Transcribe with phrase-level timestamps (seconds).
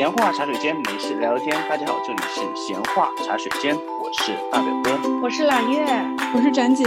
[0.00, 1.54] 闲话茶水间，没事聊聊天。
[1.68, 5.84] 大家好，这里是闲话茶水间，我是大表哥，我是揽月，
[6.34, 6.86] 我是展姐。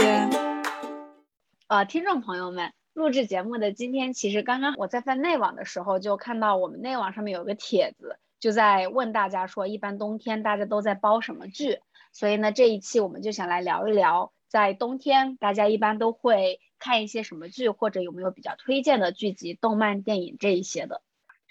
[1.67, 11.81] 呃，听众朋友们，录制节目的今天，其实刚刚我在翻内网的时候，就看到我们内网上面有个帖子，就在问大家说，一般冬天大家都在煲什么剧？
[12.13, 21.03] 所以呢，这一期我们就想来聊一聊，在冬天大家一般都会看一些什么剧，或者有没有比较推荐的剧集、动漫、电影这一些的。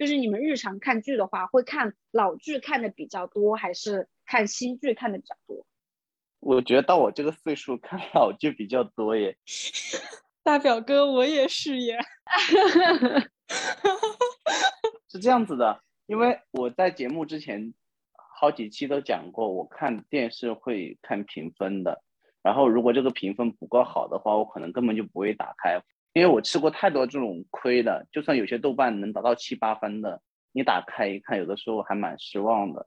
[0.03, 5.65] 就是你们日常看剧的话，会看老剧看的比较多，还是看新剧看的比较多？
[6.41, 9.37] 我觉得到我这个岁数看老剧比较多耶。
[10.43, 12.01] 大表哥，我也是耶。
[15.07, 17.73] 是这样子的，因为我在节目之前
[18.41, 22.03] 好几期都讲过，我看电视会看评分的。
[22.43, 25.81] 然后如果这个评分不够好的话，我可能根本就不会打开。
[26.13, 30.21] 因为我吃过太多这种亏的，就算有些豆瓣能达到七八分的，
[30.53, 32.87] 你打开一看，有的时候还蛮失望的，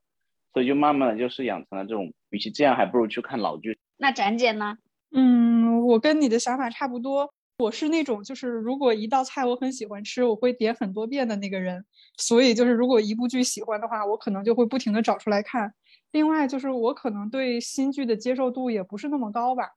[0.53, 3.77] 所以就慢慢的就是养成了这种，与其这样，还不如去看老剧。
[3.97, 4.77] 那展姐呢？
[5.11, 11.83] 嗯，我跟你的想法差不多，我是那种就是如果一道菜我很喜欢吃，我会点很多遍的那个人，
[12.17, 15.73] 所以就是如果一部剧喜欢的话，我可能就会不停的找出来看。
[16.11, 19.71] 另外就是我可能对新剧的接受度也不是那么高吧。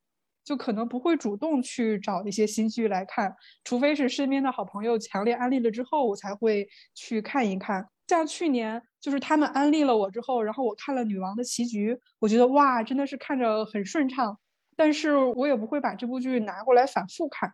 [0.49, 7.87] 就可能不会主动去找一些新剧来看，除非是身边的好朋友强烈安利了之后，我才会去看一看。
[8.07, 14.39] 像去年就是他们安利了我之后，然后我看了《女王的棋局》，我觉得哇，真的是看着很顺畅。
[14.75, 17.53] 但是我也不会把这部剧拿过来反复看。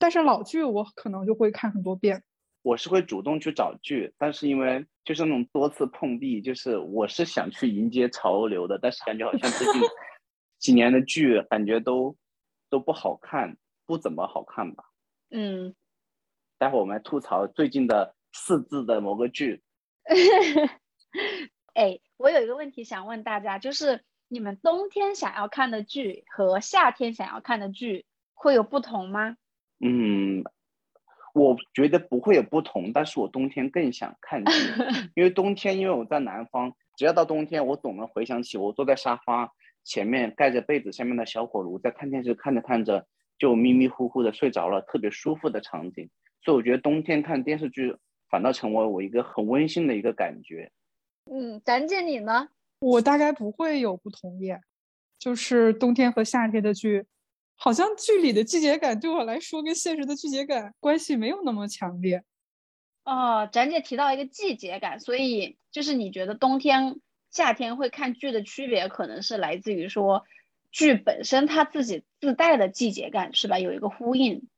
[0.00, 2.24] 但是老剧我可能就会看很多遍。
[2.62, 9.80] 我是会主动去找剧，但是因为就是那种多次碰壁，就是我是想去迎接潮流的，但是感觉好像最近
[10.58, 12.16] 几年的剧感觉都。
[12.72, 14.84] 都不好看，不怎么好看吧？
[15.30, 15.74] 嗯，
[16.56, 19.62] 待会我们来吐槽最近的四字的某个剧。
[21.74, 29.36] 哎，我有一个问题想问大家，就是你们冬天想要看的剧和夏天想要看的剧会有不同吗？
[29.80, 30.42] 嗯，
[31.34, 34.52] 我觉得不会有不同，但是我冬天更想看剧，
[35.14, 39.52] 因为冬天因为我在南方，只要到冬天，我总能回想起我坐在沙发。
[39.84, 43.06] 前面盖着被子，下面的小火炉，在看电视，看着看着
[43.38, 46.08] 就迷迷糊糊的睡着了，特别舒服的场景。
[46.44, 47.96] 所以我觉得冬天看电视剧
[48.28, 50.70] 反倒成为我一个很温馨的一个感觉。
[51.30, 52.48] 嗯，展姐你呢？
[52.80, 54.52] 我大概不会有不同意，
[55.18, 57.04] 就是冬天和夏天的剧，
[57.54, 62.22] 好像剧里的季节感对我来说跟现实的季节感关系没有那么强烈。
[63.04, 67.00] 哦，展姐提到一个季节感，所以就是你觉得冬天。
[67.32, 70.24] 夏天会看剧的区别，可能是来自于说
[70.70, 73.58] 剧本身它自己自带的季节感，是吧？
[73.58, 74.48] 有一个呼应。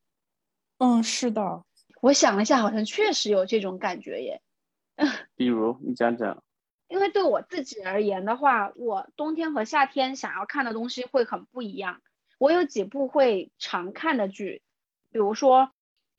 [0.78, 1.64] 嗯，是的。
[2.02, 4.42] 我想了一下，好像确实有这种感觉耶。
[5.36, 6.42] 比如你讲讲。
[6.86, 12.02] 因为对我自己而言的话，我冬天和夏天想要看的东西会很不一样。
[12.38, 14.62] 我有几部会常看的剧，
[15.10, 15.62] 比如说《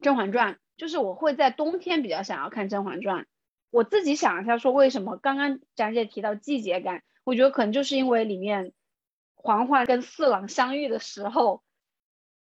[0.01, 3.23] 甄嬛传》，就是我会在冬天比较想要看《甄嬛传》。
[3.75, 8.71] 我自己想一下，说为什么刚刚展姐提到季节感，我觉得可能就是因为里面
[9.35, 11.61] 嬛嬛跟四郎相遇的时候，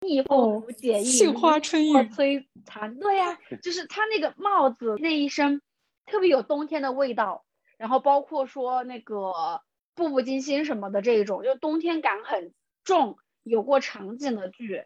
[0.02, 5.62] 逆风拂解意，杏花春雨摧残，对呀， 就是他那个帽子那一身
[6.06, 7.46] 特别有冬天的味道，
[7.78, 9.62] 然后包括说那个
[9.96, 12.54] 步步惊心什么的这种，就冬天感很
[12.84, 14.84] 重，有过场景的剧。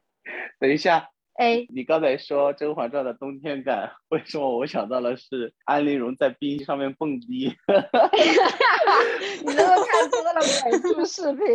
[0.59, 1.09] 等一下。
[1.37, 7.55] 哎，你刚才说《甄嬛传》的冬天感，为什么我想到了是安陵容在冰上面蹦迪？
[9.45, 11.45] 你都看多了美术视频，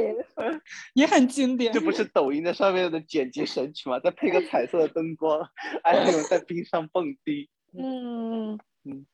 [0.94, 1.72] 也很经典。
[1.72, 3.98] 这不是抖音的上面的剪辑神曲吗？
[3.98, 5.50] 再配个彩色的灯光，
[5.82, 7.50] 安陵容在冰上蹦迪。
[7.76, 9.04] 嗯嗯。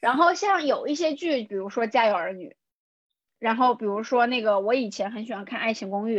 [0.00, 2.48] 然后像有一些剧，比如说《家有儿女》，
[3.38, 6.18] 然后比如说那个我以前很喜欢看《爱情公寓》，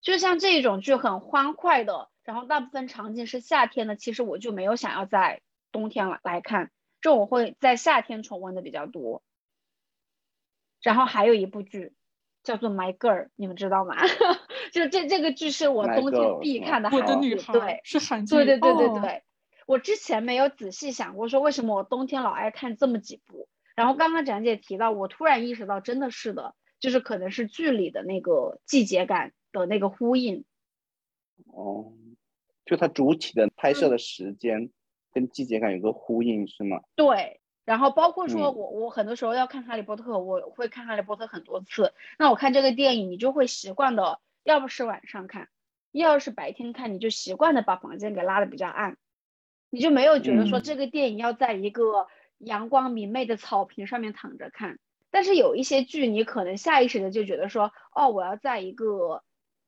[0.00, 2.08] 就像这种剧很欢快的。
[2.30, 5.42] 然后大部分场景是夏天的，其实我就没有想要在
[5.72, 6.70] 冬天来来看，
[7.00, 9.24] 这我会在夏天重温的比较多。
[10.80, 11.92] 然后还有一部剧
[12.44, 13.96] 叫做《My Girl》，你们知道吗？
[14.72, 18.36] 就这这个剧是我冬天必看的韩剧，对，是韩剧。
[18.36, 19.24] 对对对对对，
[19.66, 23.48] 我之前没有仔细想过说为什么我冬天老爱看这么几部。
[23.74, 30.44] 然后刚刚展姐提到，我突然意识到，真的是的，就是可能是剧里的那个季节感的那个呼应。
[31.52, 31.92] 哦。
[32.70, 34.70] 就它主体的拍摄的时间
[35.12, 36.82] 跟季节感有个呼应，是吗？
[36.94, 41.92] 对，然后包括说我我很多时候要看哈利波特，我会看哈利波特很多次。
[42.16, 45.48] 那我看这个电影，你就会习惯的，要不是晚上看，
[45.90, 48.96] 要是白天看，你就习惯的把房间给拉的比较暗，
[49.68, 52.06] 你就没有觉得说这个电影要在一个
[52.38, 54.78] 阳光明媚的草坪上面躺着看。
[55.10, 59.24] 但是有一些剧，你可能下意识的就觉得说，哦，我要在一个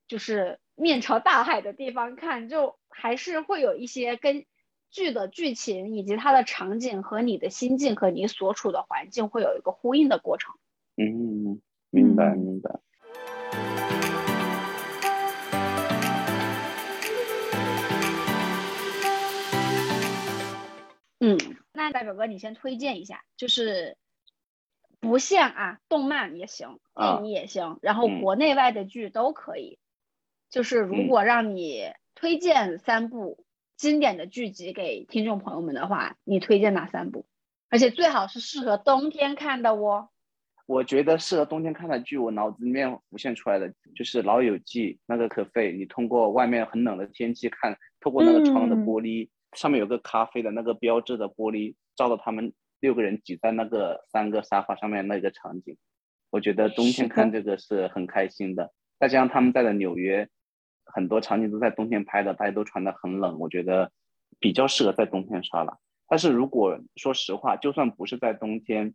[0.07, 4.45] 就是面朝大海的地方看，就还是会有一些跟
[4.91, 10.55] 剧的剧情以及它的场景和你的心境和你所处的环境会有一个呼应的过程。
[10.97, 11.61] 嗯，
[11.91, 12.79] 明白明白。
[21.21, 21.39] 嗯，
[21.73, 23.97] 那代表哥你先推荐一下，就是。
[25.01, 29.81] 不限啊，动漫也行，电影也行，然后国内外的剧都可以。
[30.49, 31.91] 就是如果让你
[32.23, 33.45] 推荐三部
[33.77, 37.27] 经典的剧集给听众朋友们的话，你推荐哪三部？
[37.69, 40.09] 而且最好是适合冬天看的哦。
[40.67, 52.53] 我觉得适合冬天看的剧，我脑子里面浮现出来的就是《老友记》那个可费，你通过外面很冷的天气看，透过那个窗的玻璃，上面有个咖啡的那个标志的玻璃，照到他们。
[52.79, 55.77] 六个人挤在那个三个沙发上面那个场景，
[56.31, 58.73] 我觉得冬天看这个是很开心的。
[58.99, 60.29] 再加上他们在的纽约，
[60.93, 63.91] 很多场景都在冬天拍的，大家都穿的很冷，我觉得
[64.39, 65.79] 比较适合在冬天刷了。
[66.07, 68.95] 但是如果说实话，就算不是在冬天，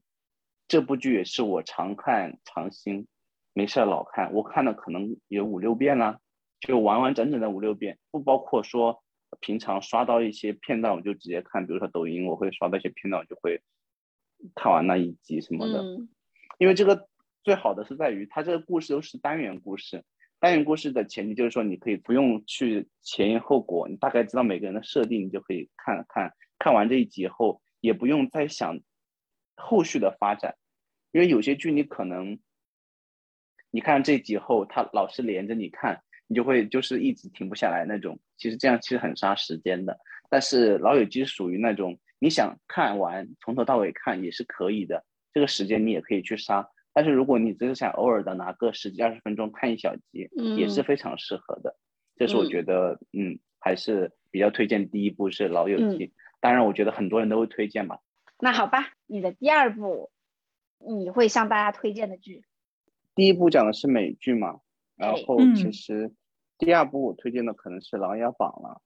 [0.67, 3.07] 这部剧也是我常看常新，
[3.53, 6.19] 没事老看，我看了可能有五六遍了，
[6.59, 9.03] 就完完整整的五六遍，不包括说
[9.39, 13.61] 平常刷到一些片段我就直接看，比如说抖音我会刷到一些片段，我就会。
[14.53, 15.83] 看完那一集什么的，
[16.59, 17.09] 因为这个
[17.41, 20.05] 最好的是在于它这个故事都是单元故事。
[20.39, 28.79] 单元故事的前提就是说，你可以不用去前因后果，你大概知道每个人的设定，你就可以看看看完这一集后，也不用再想
[29.55, 30.55] 后续的发展。
[31.11, 32.37] 因为有些剧你可能
[33.71, 38.19] 你看这集后，它老是连着你看，你就会就是一直停不下来那种。
[38.37, 39.97] 其实这样其实很杀时间的。
[40.29, 41.97] 但是《老友记》属于那种。
[42.19, 46.67] 你想看完从头到尾看也是可以的，这个时间你也可以去杀。
[46.97, 51.75] 但是如果你只是想偶尔的拿个十几二十分钟看一小集，也是非常适合的。
[52.15, 54.89] 这是我觉得，嗯，还是比较推荐。
[54.89, 56.07] 第一部是《老友记》，
[56.39, 57.99] 当然我觉得很多人都会推荐吧。
[58.39, 60.09] 那好吧，你的第二部
[60.79, 62.45] 你会向大家推荐的剧？
[63.13, 64.61] 第一部讲的是美剧嘛，
[64.95, 66.11] 然后其实
[66.57, 68.81] 第二部我推荐的可能是《琅琊榜》了。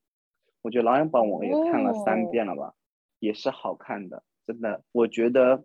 [0.62, 2.74] 我觉得《琅琊榜》我也看了三遍了吧。
[3.20, 5.64] 也是好看的，真的，我觉得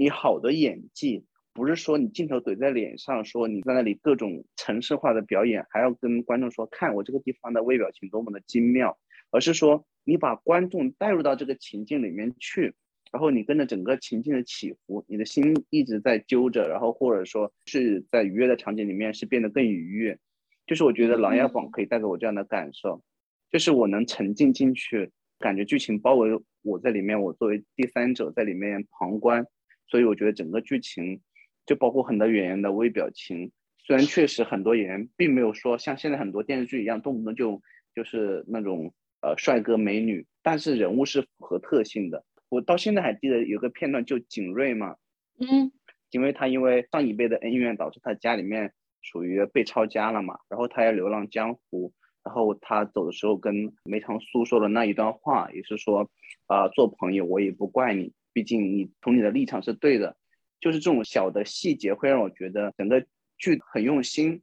[0.00, 8.96] 你好的演技不是说你镜头怼在脸上，说你在那里各种城市化的表演，还要跟观众说看我这个地方的微表情多么的精妙，
[9.32, 12.74] 而是说你把观众带入到这个情境里面去，
[13.10, 20.16] 然后你跟着整个情境的起伏，你的心一直在揪着，然后或者说是在愉悦的场景里面是变得更愉悦，
[20.64, 23.02] 就是我觉得《琅琊榜》可以带给我这样的感受，
[23.50, 25.10] 就是我能沉浸进去。
[25.40, 29.46] 感觉剧情包围我在里面，我作为第三者在里面旁观，
[29.88, 31.20] 所以我觉得整个剧情
[31.66, 33.50] 就包括很多演员的微表情。
[33.78, 37.62] 虽然确实很多演员并没有说像现在很多电视剧一样动不动就
[37.94, 38.92] 就是那种
[39.22, 42.24] 呃帅哥美女，但是人物是符合特性的。
[42.50, 44.96] 我到现在还记得有个片段，就景睿嘛，
[45.40, 45.72] 嗯，
[46.10, 51.92] 因为他因为上一辈的恩怨导致他家里面属于被抄家了嘛，然后他要流浪江湖。
[52.24, 56.10] 然后他走的时候跟梅长苏说的那一段话，也是说，
[56.46, 60.16] 啊，做朋友我也不怪你，毕竟你从你的立场是对的。
[60.60, 63.04] 就是这种小的细节会让我觉得整个
[63.36, 64.42] 剧很用心，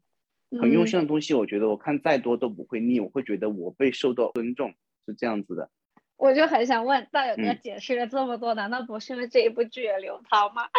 [0.61, 4.73] 很用心的东西，我觉得我看再多都不会腻，我会觉得我被受到尊重，
[5.05, 5.69] 是这样子的。
[6.17, 10.63] 我就很想问，道友哥解释了这么多，难道不是因为这一部剧也流汤吗？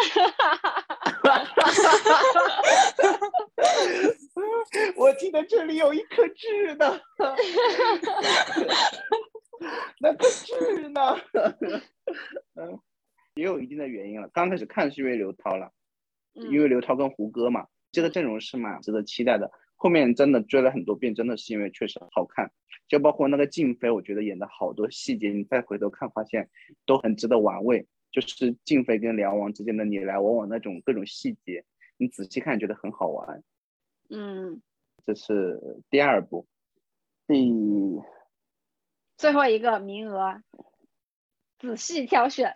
[4.95, 6.99] 我记得这里有一颗痣呢，
[10.01, 11.15] 那颗痣呢？
[12.55, 12.79] 嗯，
[13.37, 14.27] 也有一定的原因了。
[14.29, 15.71] 刚开始看是因为刘涛了，
[16.33, 19.49] 因为刘涛跟胡歌嘛，这个阵容是蛮值得期待的。
[19.75, 22.51] 后面真的追了很多遍，真的是因为确实好看。
[22.87, 26.49] 就包括那个静妃，我觉得演的好多细节，你再回头看，发现
[26.85, 27.87] 都很值得玩味。
[28.11, 31.63] 就是静妃跟梁王之间的你来我往那种各种细节，
[31.97, 33.43] 你仔细看觉得很好玩。
[34.09, 34.61] 嗯，
[35.05, 35.59] 这是
[35.91, 36.47] 第二部，
[37.27, 37.53] 第
[39.17, 40.41] 最后一个名额，
[41.59, 42.55] 仔细挑选。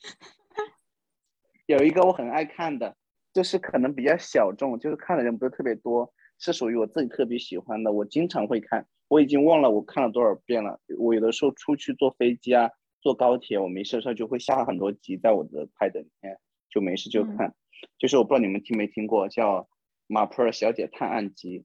[1.66, 2.96] 有一个我很爱看的，
[3.32, 8.86] 就是可能比较小众，就是看的人不是特别多，是属于我自己特别喜欢的，我经常会看。
[9.08, 10.80] 我已经忘了我看了多少遍了。
[10.98, 16.38] 我有的时候出去坐飞机啊，坐高铁，我没事的时候就会下很多集在我的 pad 里面，
[16.70, 17.54] 就没事就看。
[17.98, 19.62] 就是我不知道你们听没听过，叫
[20.06, 21.60] 《马普尔小姐探案集》。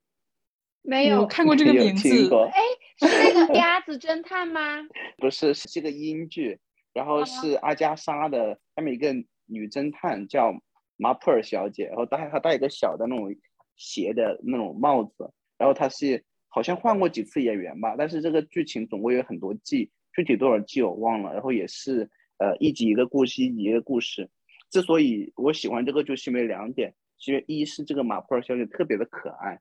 [0.82, 2.10] 没有看过这个名字。
[2.52, 2.62] 哎，
[3.00, 4.82] 是那个鸭子侦探吗？
[5.18, 6.60] 不是，是个英剧，
[6.96, 9.14] 然后是阿加莎的，下面一个
[9.48, 10.54] 女侦探叫
[10.96, 13.36] 马普尔小姐，然后戴她戴一个小的那种
[13.76, 24.30] 斜的那种帽子，然后她是好像换过几次演员吧，但是这个剧情总共有很多季，具体多少季我忘了，然后也是呃一集一个故事，一集一个故事。
[24.72, 29.60] 之所以我喜欢这个，就是因为两点，是因为一是这个马普尔小姐特别的可爱，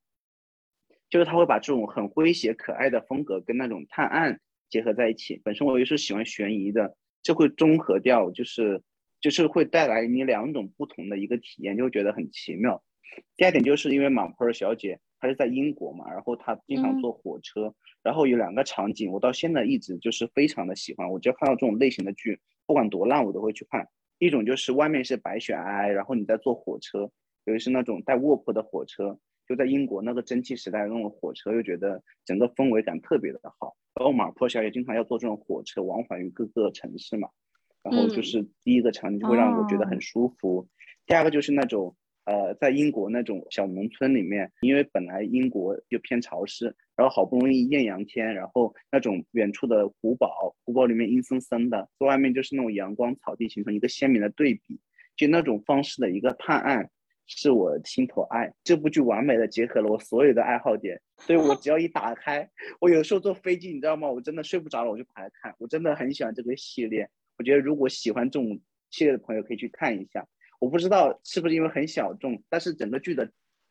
[1.10, 5.40] 就是她会把这种很诙谐可爱的风格跟那种探案结合在一起。
[5.42, 6.96] 本身我也是喜欢悬疑的。
[7.24, 8.80] 就会综合掉，就是
[9.20, 12.84] 就是会带来你两种不同的一个体验，就会觉得很奇妙。
[13.36, 21.10] 第二点就是因为马普尔小姐她是在英国嘛，然后她经常坐火车，然后有两个场景，我到现在一直就是非常的喜欢。
[21.10, 23.88] 我只要看到这种类型的剧，不管多烂我都会去看。
[24.18, 27.10] 一种就是外面是白雪皑皑，然后你在坐火车，
[27.46, 33.76] 尤其是那种带卧铺的火车，就在英国那个蒸汽时代那种火车，又觉得整个氛围感特别的好。
[33.94, 37.28] 然后马坡小姐经常要坐这种火车往返于各个城市嘛，
[37.82, 40.66] 然后就是第一个场景就会让我觉得很舒服。
[41.06, 54.80] 第二个就是那种呃，在英国那种小农村里面，因为本来英国就偏潮湿，然后好不容易艳阳天，然后那种远处的古堡，古堡里面阴森森的，在外面就是那种阳光草地，形成一个鲜明的对比，
[55.14, 56.90] 就那种方式的一个探案。
[57.26, 62.48] 是我心头爱，这部剧完美的结合了我所有的爱好点，所以我 只要一打开，
[62.80, 64.08] 我有时候坐飞机，你知道吗？
[64.08, 65.54] 我真的睡不着了，我就打开看。
[65.58, 70.26] 我真的很喜欢这个系列，我觉得如果喜欢这种系列的朋友可以去看一下。
[70.60, 73.30] 我不知道是不是因为很小众，但是整个剧的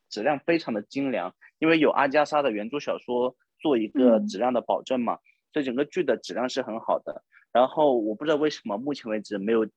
[0.10, 5.18] 质量非常的精良，因为有阿加莎的原著小说做一个质量的保证嘛，
[5.52, 7.24] 所以整个剧的质量是很好的。
[7.52, 9.68] 然后我不知道为什么目前为止没有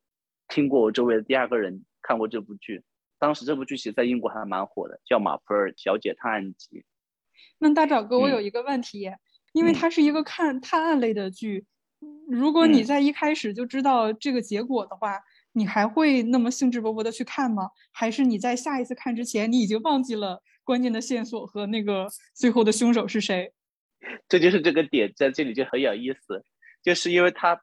[0.49, 2.83] 听过我周围的第二个人看过这部剧。
[3.19, 6.81] 当时这部剧其实在英国还蛮火的，叫《马普尔小姐探案集》。
[7.59, 9.11] 那大找哥，我有一个问题，
[9.53, 11.65] 因为它是一个看探案类的剧，
[12.29, 15.19] 如果你在一开始就知道这个结果的话，
[15.53, 17.71] 你还会那么兴致勃勃的去看吗？
[17.91, 23.55] 还是你在下一次看之前，你已经忘记了关键的线索和那个最后的凶手是谁？
[24.29, 26.45] 这就是这个点在这里就很有意思，
[26.83, 27.63] 就是因为它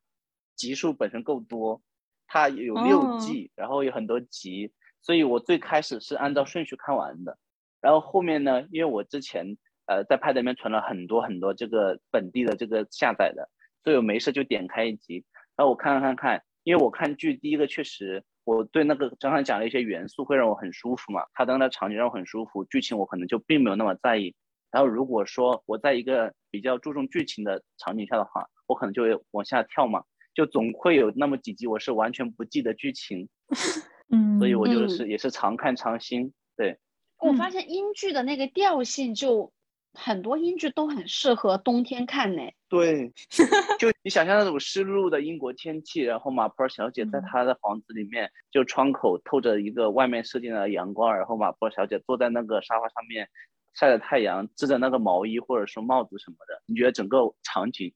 [0.56, 1.84] 集数本身够多，
[2.26, 4.72] 它有六季，然后有很多集。
[5.04, 7.38] 所以我最开始是按照顺序看完的，
[7.82, 13.50] 然后后面呢，因为我之前呃在 Pad 里面存了很多很多这个本地的这个下载的，
[13.84, 15.26] 所以我没事就点开一集，
[15.58, 24.34] 然后我看看看，因为我看剧第一个确实我对那个刚才讲的一些元素会让我很舒服嘛，它的场景让我很舒服，剧情我可能就并没有那么在意。
[24.72, 33.28] 然后如果说我在一个比较注重剧情的场景下的话，我可能就会往下跳嘛，就总会有那么几集我是完全不记得剧情。
[34.14, 36.32] 嗯，所以我就是也是常看常新。
[36.56, 36.78] 对，
[37.18, 39.52] 我发现英剧的那个调性，就
[39.94, 42.44] 很多英剧都很适合冬天看呢。
[42.70, 43.12] 对，
[43.80, 53.28] 就你想象那种湿漉漉的英国天气，然后马普尔小姐在她的房子里面，就窗口透着一个外面射进来的阳光，然后马普尔小姐坐在那个沙发上面
[53.74, 57.94] 晒着太阳，织着那个毛衣或者说帽子什么的，你觉得整个场景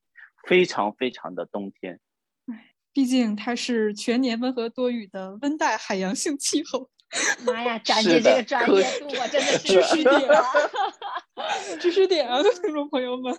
[0.48, 2.00] 非常非常的冬天。
[2.98, 6.90] 毕竟它是全年温和多雨的温带海洋性气候。
[7.46, 10.44] 妈呀，展姐这个专业度我，真的 是知识点啊！
[11.80, 13.36] 知识点啊，听众朋友们。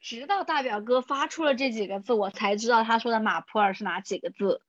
[0.00, 4.62] 直到大表哥发出了这几个字，我才知道他说的马普尔是哪几个字。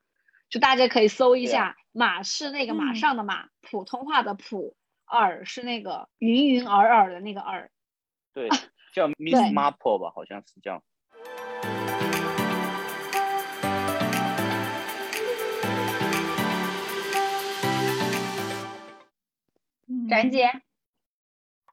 [0.50, 4.75] 就大家可以搜一下，马是那个马上的马，普通话的普，
[5.06, 7.72] 尔是那个云云尔尔的那个尔。
[8.34, 8.50] 对，
[8.94, 10.84] 叫 Miss Marple 吧，好像是叫。
[20.12, 20.51] 展姐，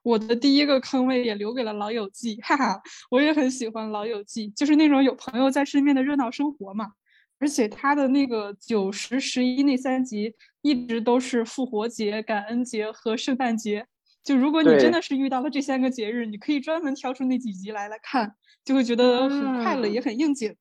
[0.04, 2.80] 我的第一个坑位也留给了《老友记》，哈哈，
[3.10, 6.92] 我也很喜欢《老友记》，就是那种有朋友在身边的热闹生活嘛。
[7.40, 13.88] 而且他的那个九十十一那三集一直都是复活节、感恩节和圣诞节。
[14.22, 20.54] 就如果你真的是遇到了这三个节日，你可以专门挑出那几集来来看，就会觉得很快乐，也很应景。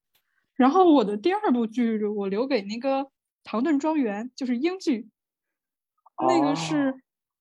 [0.55, 3.01] 然后我的第二部剧我留给那个
[3.43, 5.07] 《唐顿庄园》，就是英剧，
[6.27, 6.95] 那个是。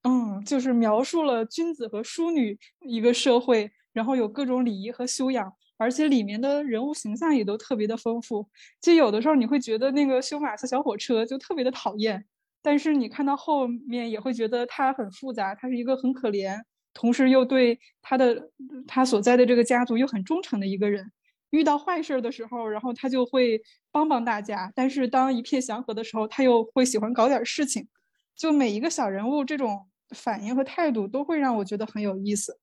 [0.09, 8.49] 嗯，就是描述了君子和淑女一个社会，然后有各种礼仪和修养，而且里面的人物形象也都特别的丰富。
[8.81, 12.25] 就有的时候你会觉得那个修马斯小火车就特别的讨厌，
[12.63, 16.57] 但是你看到后面也会觉得他很复杂，他是一个很可怜，
[16.95, 18.51] 同时又对他的
[18.87, 21.11] 他所在的这个家族又很忠诚的一个人。
[21.51, 23.61] 遇到坏事的时候，然后他就会
[23.91, 27.89] 帮帮大家，但是当一片祥和的时候，他又会喜欢搞点事情。
[28.37, 29.89] 就每一个小人物这种。
[30.11, 32.59] 反应和态度都会让我觉得很有意思，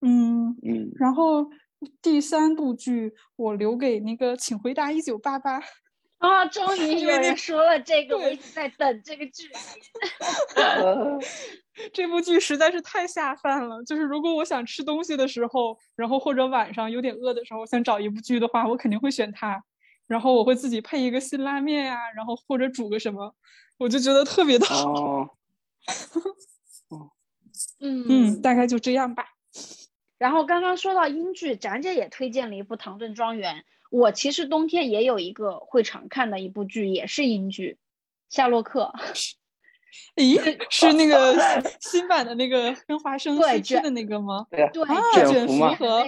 [0.00, 1.48] 嗯嗯，然后
[2.00, 5.60] 第三部剧我留给那个《请回答一九八八》。
[6.22, 9.50] 啊，终于有人说了这个，我一直在等这个剧。
[11.92, 13.82] 这部剧实在是太下饭了。
[13.82, 19.60] 就是如果我想吃东西的时候，然后或者晚上有点饿的时候，我想找一部剧的话，我肯定会选它。
[20.06, 23.34] 然后我会自己配一个辛拉面呀、然后或者煮个什么，
[23.78, 24.92] 我就觉得特别的好。
[24.92, 25.30] 哦，
[27.80, 29.26] 嗯嗯，大概就这样吧。
[30.18, 33.56] 然后刚刚说到英剧，展姐也推荐了一部《唐顿庄园》。
[33.90, 37.78] 我其实冬天也有一个会常看的一部剧，也是英剧，
[38.34, 38.92] 《夏洛克》。
[40.16, 41.36] 咦，是那个
[41.80, 44.46] 新版的那个跟华生对卷试吃的那个吗？
[44.50, 46.04] 对呀，对，啊，卷卷福和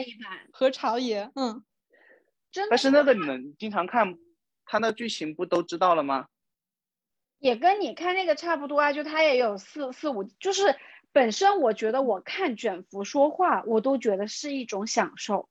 [0.53, 1.63] 和朝野，嗯，
[2.51, 4.17] 真的但是那个你们经常看，
[4.65, 6.29] 他那剧情不都知道了吗？
[7.45, 10.77] 也跟你看那个差不多啊，就它也有四四五，就是
[11.13, 15.51] 本身我觉得我看卷福说话，我都觉得是一种享受。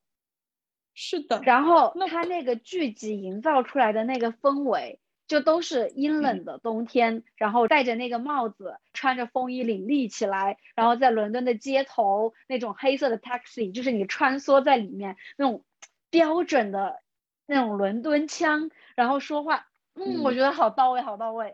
[0.96, 15.64] 是的，然后那它那个剧集营造出来的那个氛围，就都是阴冷的冬天，然后戴着那个帽子，穿着风衣领立起来，然后在伦敦的街头那种黑色的 taxi，就是你穿梭在里面那种
[16.10, 17.04] 标准的
[17.46, 21.54] 那种伦敦腔，然后说话，嗯，我嗯觉得好到位，好到位。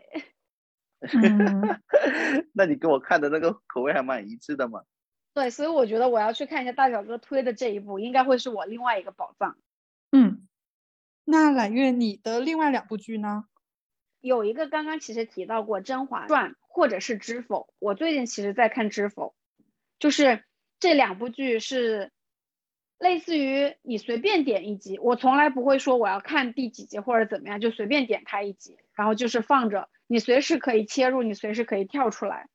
[1.00, 1.80] 嗯，
[2.54, 4.82] 那你跟我看的那个口味还蛮一致的嘛。
[5.32, 9.56] 对，所以我觉得我要去看一下大小哥推的这一部，应该会是我另外一个宝藏。
[10.12, 10.46] 嗯，
[11.24, 13.44] 那揽月，你的另外两部剧呢？
[14.20, 19.34] 有一个刚刚其实提到过《甄嬛传》或者是《知否》，我最近其实在看《知否》，
[19.98, 20.44] 就是
[20.78, 22.10] 这两部剧是
[22.98, 32.48] 类似于你随便点一集，我从来不会说我要看第几集或者怎么样，就随便点开一集，然后就是放着，你随时可以切入，你随时可以跳出来。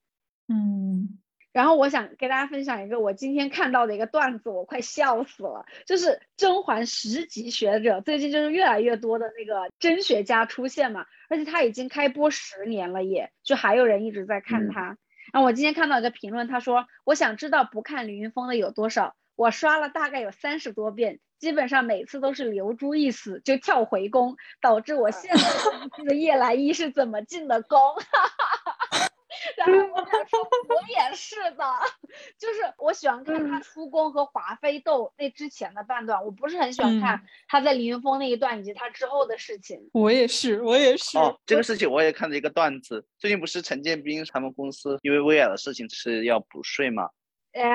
[0.49, 1.19] 嗯，
[1.53, 5.65] 然后我想给大家分享一个我今天看到的一个段子，我快笑死了。
[5.85, 14.97] 就是甄嬛十级学者，最近就是越来越多的那个甄学家出现嘛，而且他已经开播十年了也，就还有人一直在看嗯他。
[15.31, 27.79] 然后我今天看到一个评论，他说：“我想知道不看李云峰的有多少，我刷了大概有三十多遍，基本上每次都是刘珠一死就跳回宫，导致我现在都不记得叶澜依是怎么进的宫。
[29.57, 31.63] ”然后我想说，我也是的，
[32.39, 39.89] 就是我喜欢看他出宫和华妃斗那之前的半段，我不是很喜欢看他在凌云峰那一段以及他之后的事情。
[39.93, 41.17] 我也是，我也是。
[41.17, 47.09] 哦，这个事情我也看了一个段子，最近不是陈建斌他们公司因为薇娅的事情是要补税嘛，哎，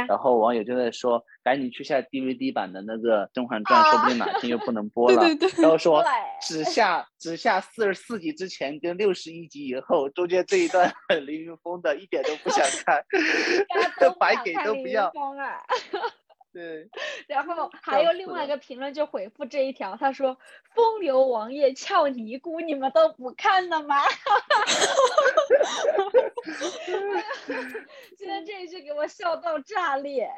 [0.08, 5.20] 然后网友就在说，赶紧去下 DVD 版的那个《甄嬛传》，说不定哪天又不能 播了。
[5.22, 6.04] 对对对，然后说
[6.42, 10.92] 只下只下四十四集之前跟六十一集以后，中间这一段
[11.26, 13.02] 凌云峰的一点都不想看
[14.00, 15.10] 都， 白给都不要。
[16.52, 16.88] 对，
[17.28, 20.36] 然后 还有另外一个评论就回复这一条，他说
[20.74, 23.96] ：“风流王爷俏尼姑，你们都不看了吗？”
[28.16, 30.28] 今天这一句给我笑到炸裂。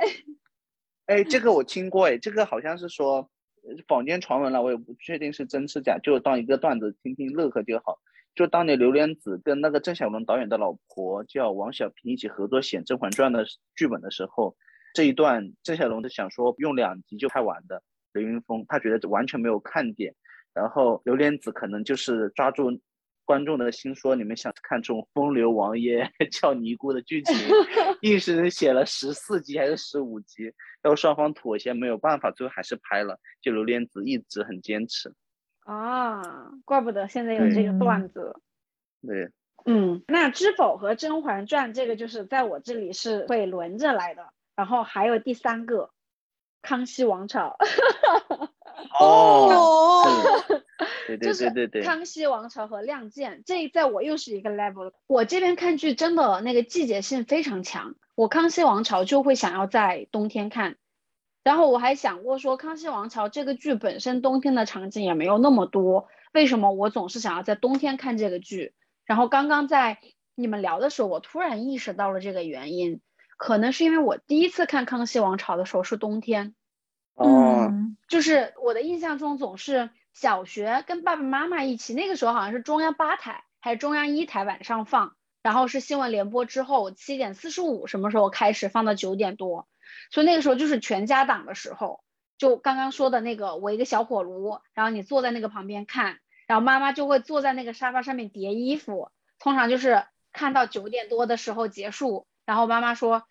[1.07, 3.29] 哎，这个我听过，哎，这个好像是说
[3.63, 7.99] 呃坊间传闻了，我也不确定是真是假，就当一个段子听听乐呵就好。
[8.35, 13.45] 就当年刘莲子跟那个郑晓龙导演的老婆叫王小平一起合作写《甄嬛传》的
[13.77, 14.57] 剧本的时候，
[14.93, 20.15] 这一段郑晓龙就想说用两集就拍完的，刘云峰他觉得完全没有看点，
[20.53, 22.81] 然后刘莲子可能就是抓住
[23.25, 27.35] 观众的心说你们想看这种风流王爷 俏尼姑的剧情，
[28.03, 30.53] 硬是写了十四集还是十五集，
[30.83, 33.19] 然后双方妥协没有办法，最后还是拍了。
[33.41, 35.15] 就刘莲子一直很坚持，
[35.61, 36.21] 啊，
[36.65, 38.35] 怪不得现在有这个嗯段子。
[39.07, 39.31] 对，
[39.65, 45.85] 嗯，那《知否》和《甄嬛传》这个就是在我这里是会轮着来的，然后还有第三个
[46.63, 47.57] 《康熙王朝》
[48.99, 50.05] 哦，哦，
[51.07, 54.93] 对对就是对对对，康熙王朝和亮剑，这在我又是一个 level。
[55.07, 60.77] 我这边看剧真的那个季节性非常强，我康熙王朝就会想要在冬天看。
[61.45, 68.75] 然后我还想过说，康熙王朝这个剧本身冬天的场景也没有那么多，为什么我总是想要在冬天看这个剧？
[69.05, 69.99] 然后刚刚在
[70.37, 73.01] 你们聊的时候，我突然意识到了这个原因，
[73.43, 76.55] 可能是因为我第一次看康熙王朝的时候是冬天，
[77.15, 77.97] 哦，嗯。
[78.07, 89.67] 就是我的印象中总是小学跟爸爸妈妈一起，那个时候好像是中央八台还是中央一台晚上放，然后是新闻联播之后七点四十五什么时候开始放到九点多，
[90.13, 92.05] 所以那个时候就是全家档的时候，
[92.39, 103.23] 就刚刚说的那个我一个小火炉，然后你坐在那个旁边看，然后妈妈就会坐在那个沙发上面叠衣服，通常就是看到九点多的时候结束，然后妈妈说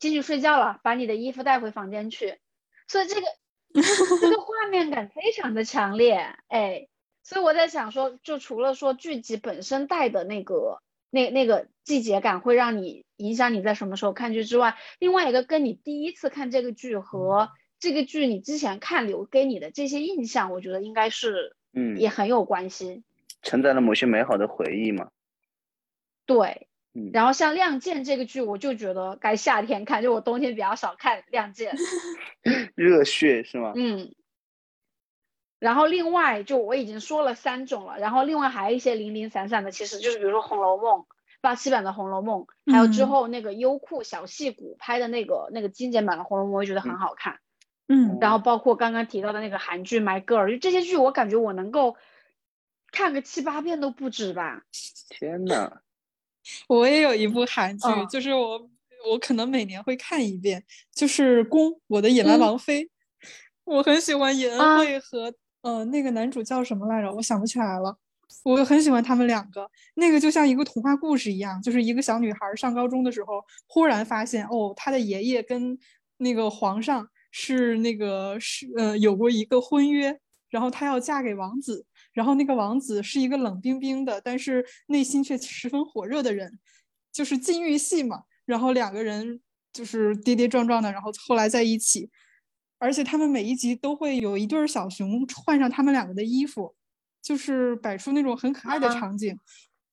[0.00, 2.38] 进去睡觉了，把你的衣服带回房间去。
[2.86, 3.26] 所以这个
[3.74, 6.88] 这个画面感非常的强烈，哎，
[7.22, 10.80] 所以我在想说，就除了说剧集本身带的那个
[11.10, 23.04] 那那个季节感会让你影响你在什么时候看剧之外，另外一个跟你第一次看这个剧和这个剧你之前看留给你的这些印象，我觉得应该是嗯，也很有关系。
[23.42, 25.10] 承载了某些美好的回忆嘛。
[26.24, 26.67] 对，
[26.98, 31.76] 嗯然后像《亮剑》这个剧，我就觉得该夏天看，就我冬天比较少看《亮剑》。
[32.74, 33.72] 热血是吗？
[33.76, 34.14] 嗯，
[35.58, 41.00] 然后另外就我已经说了三种了，然后另外还有一些零零散散的，其实就是比如说《红楼梦》
[41.40, 47.38] 八七版的《红楼梦》，还有之嗯后那个优酷小戏骨拍的那个那个精简版的《红楼梦》，我也觉得很好看。
[47.90, 51.96] 嗯然后包括刚刚提到的那个韩剧《My Girl》，就这些剧我感觉我能够
[52.92, 54.62] 看个七八遍都不止吧。
[55.08, 55.80] 天呐，
[56.68, 58.70] 我也有一部韩剧，嗯就是我
[59.10, 62.90] 我可能每年会看一遍，就是《宫》，我的野蛮嗯王妃。
[63.64, 65.32] 我很喜欢尹恩啊惠和、
[65.62, 67.96] 呃那个男主叫什么来着，我想不起来了。
[68.44, 75.78] 我很喜欢他们两个，那个就像一个童话故事一样，就是一个小女孩上高中的时候，忽然发现哦，她的爷爷跟
[76.18, 80.18] 那个皇上是那个是呃有过一个婚约，
[80.50, 81.86] 然后她要嫁给王子，
[82.18, 86.58] 然后那个王子是一个冷冰冰的，但是内心却十分火热的人，
[87.12, 88.24] 就是禁欲系嘛。
[88.44, 89.40] 然后两个人
[89.72, 92.10] 就是跌跌撞撞的，然后后来在一起，
[92.78, 96.74] 而且他们每一集都会有一对小熊换上他们两个的衣服，
[97.22, 99.38] 就是摆出那种很可爱的啊场景。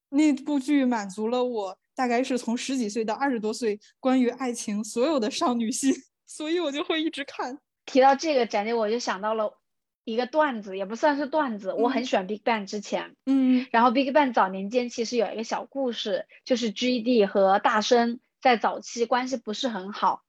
[0.10, 5.94] 那部剧满足了我大概是从十几岁到二十多岁关于爱情所有的少女心，
[6.26, 7.60] 所以我就会一直看。
[7.86, 9.60] 提到这个展姐，我就想到了
[10.06, 12.06] 一个段子，也不算是段子，我很嗯。
[12.06, 13.16] 喜欢 Big Bang 之前。
[13.26, 13.68] 嗯。
[13.72, 20.22] 然后 Big Bang 早年间其实有一个小故事，就是 GD 和大生在早期关系不是很好，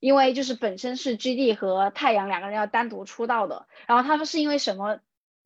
[0.00, 4.98] 因为就是本身是 GD 和太阳两个人要单独出道的，然后他们是因为什么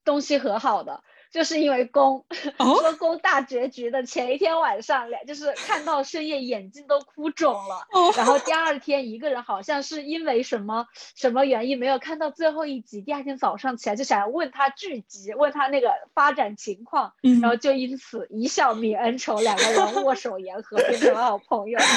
[0.04, 2.24] 东西和好的，就是因为宫，
[2.58, 21.78] 哦说宫大结局的前一天晚上，两就是看到深夜眼睛都哭肿了，哦然后第二天一个人好像是因为什么什么原因没有看到最后一集，第二天早上起来就想要问他剧集，问他那个发展情况，嗯然后就因此一笑泯恩仇，两个人握手言和，变成了好朋友。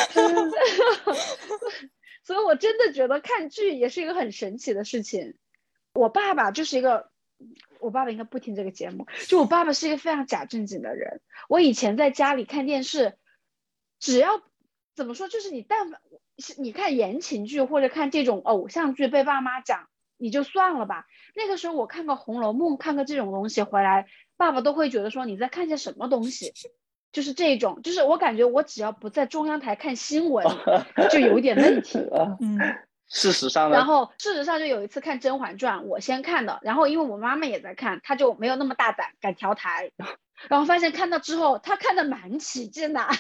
[2.24, 5.36] 所以我真的觉得看剧也是一个很神奇的事情。
[5.94, 7.10] 我爸爸就是一个，
[7.82, 11.20] 我爸爸应该不听这个节目，就我爸爸是一个非常假正经的人。
[11.50, 13.18] 我以前在家里看电视，
[14.00, 14.42] 只要
[14.96, 16.00] 怎么说，就是你但凡
[16.38, 21.06] 是你看言情剧或者看这种偶像剧被爸妈讲，你就算了吧。
[21.36, 26.54] 那个时候我看个《红楼梦》，看个这种东西回来，爸爸都会觉得说你在看些什么东西，
[27.12, 30.46] 就是这种，就是我感觉我只要不在中央台看新闻，
[31.12, 32.00] 就有一点问题。
[32.14, 32.58] 啊，嗯
[33.14, 33.76] 事实上呢？
[33.76, 39.92] 然后事实上就有一次看《甄嬛传》，我先看的，然后因为我妈妈也在看，她就没有那么大胆敢调台，
[40.48, 43.06] 然后发现看到之后，她看的蛮起劲的，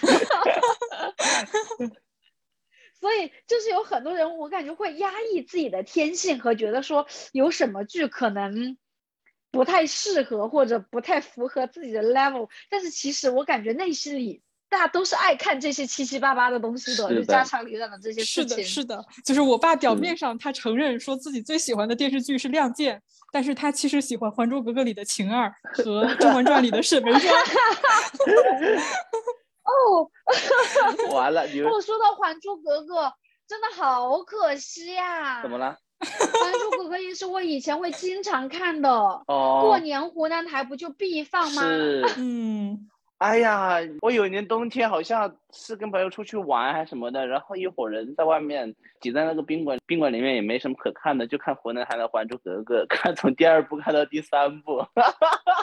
[3.02, 8.78] 所以就是有很多人，我感觉会压抑自己的天性和觉得说有什么剧可能
[9.52, 14.42] 不太适合或者不太符合自己的 level，但是其实我感觉内心里。
[14.72, 18.64] 大家都是爱看这些七七八八的东西的，的就家长里短的这些，事情。
[18.64, 22.96] 是的，就是我爸表面上他承认说自己最喜欢的电视剧是《亮剑》，
[23.34, 27.22] 但是他其实喜欢《还珠格格》里的晴儿 和《甄嬛传》里的沈眉庄。
[29.64, 30.10] 哦，
[31.12, 33.02] 完了，我说到《还珠格格》，
[33.46, 35.76] 真的好可惜呀、怎么了？
[36.08, 41.62] 《还珠格格》也是我以前会经常看的，哦过哦，年湖南台不就必放吗？
[41.62, 42.90] 是，嗯，
[43.22, 54.84] 哎呀，我有一年冬天好像是跟朋友出去玩还是什么的，然后一伙人在外面挤在那个宾馆，宾馆里面也没什么可看的，就看湖南台的《还珠格格》， 看从第二部看到第三部，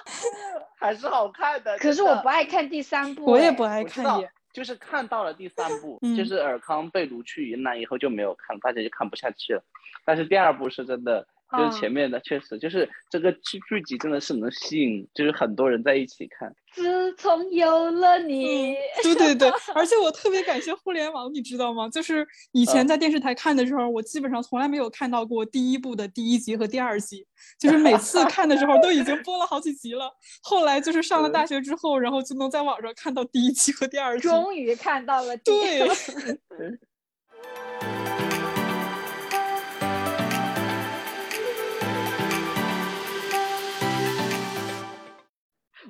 [0.78, 1.76] 还是好看的。
[1.78, 4.04] 可是我不爱看第三部，哎我也不爱看。
[4.50, 9.62] 就是看到了第三部，嗯就是尔康被掳去云南以后就没有看，大家就看不下去了。
[10.04, 16.52] 但是第二部是真的，就是前嗯面的确实就是这个剧剧集真的是能吸引，就是很多人在一起看。
[16.74, 21.88] 自从有了你， 对对对，而且我特别感谢互联网，你知道吗？
[21.88, 27.24] 就是以前嗯在电视台看的时候，我基本上从来没有看到过第一部的第一集和第二集，
[27.58, 30.10] 就是每次看的时候都已经播了好几集了。
[30.42, 34.28] 后来就是上了大学之后，然后就能在网上看到第一集和第二集。
[34.28, 36.78] 终于看到了第 对，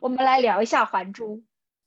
[0.01, 1.37] 我们来聊一下《还珠》。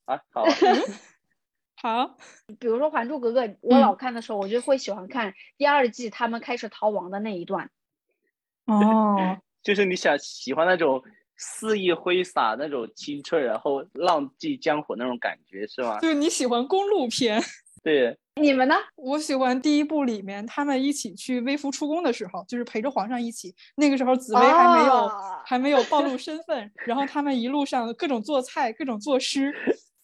[0.06, 0.52] 啊，好啊，
[1.82, 2.18] 好，
[2.60, 7.70] 比如说《还珠格格》，我嗯老看的时候，我就会喜欢看第二季他们开始逃亡的那一段。
[8.66, 11.04] 哦， 就是你想喜欢那种
[11.36, 16.00] 肆意挥洒那种青春，然后浪迹江湖那种感觉是吗？
[16.00, 17.42] 就是你喜欢公路片。
[17.84, 18.76] 对，你们呢？
[18.96, 23.54] 我喜欢第一部里面他们一起去微服出宫的时候，就是陪着皇上一起。
[23.76, 25.12] 那个时候紫薇还没有、哦
[25.44, 29.54] 还没有暴露身份， 然后他们一路上各种做菜，各种作诗。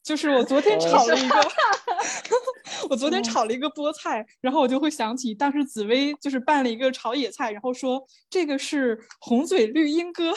[0.03, 1.35] 就是我昨天炒了一个，
[2.89, 10.33] 我昨天炒了一个菠菜，然后我就会想起当时紫薇就是拌了一个炒野菜，然后说这个是红嘴绿鹦哥。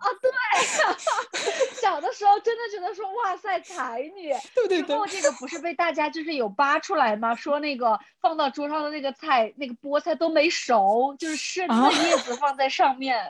[1.80, 7.34] 小的时候真的觉得说哇塞才女， 对对对之后，这个不是被大家就是有扒出来吗？
[7.34, 13.24] 说那个放到桌上的那个菜，那个菠菜都没熟，就是生啊的叶子放在上面。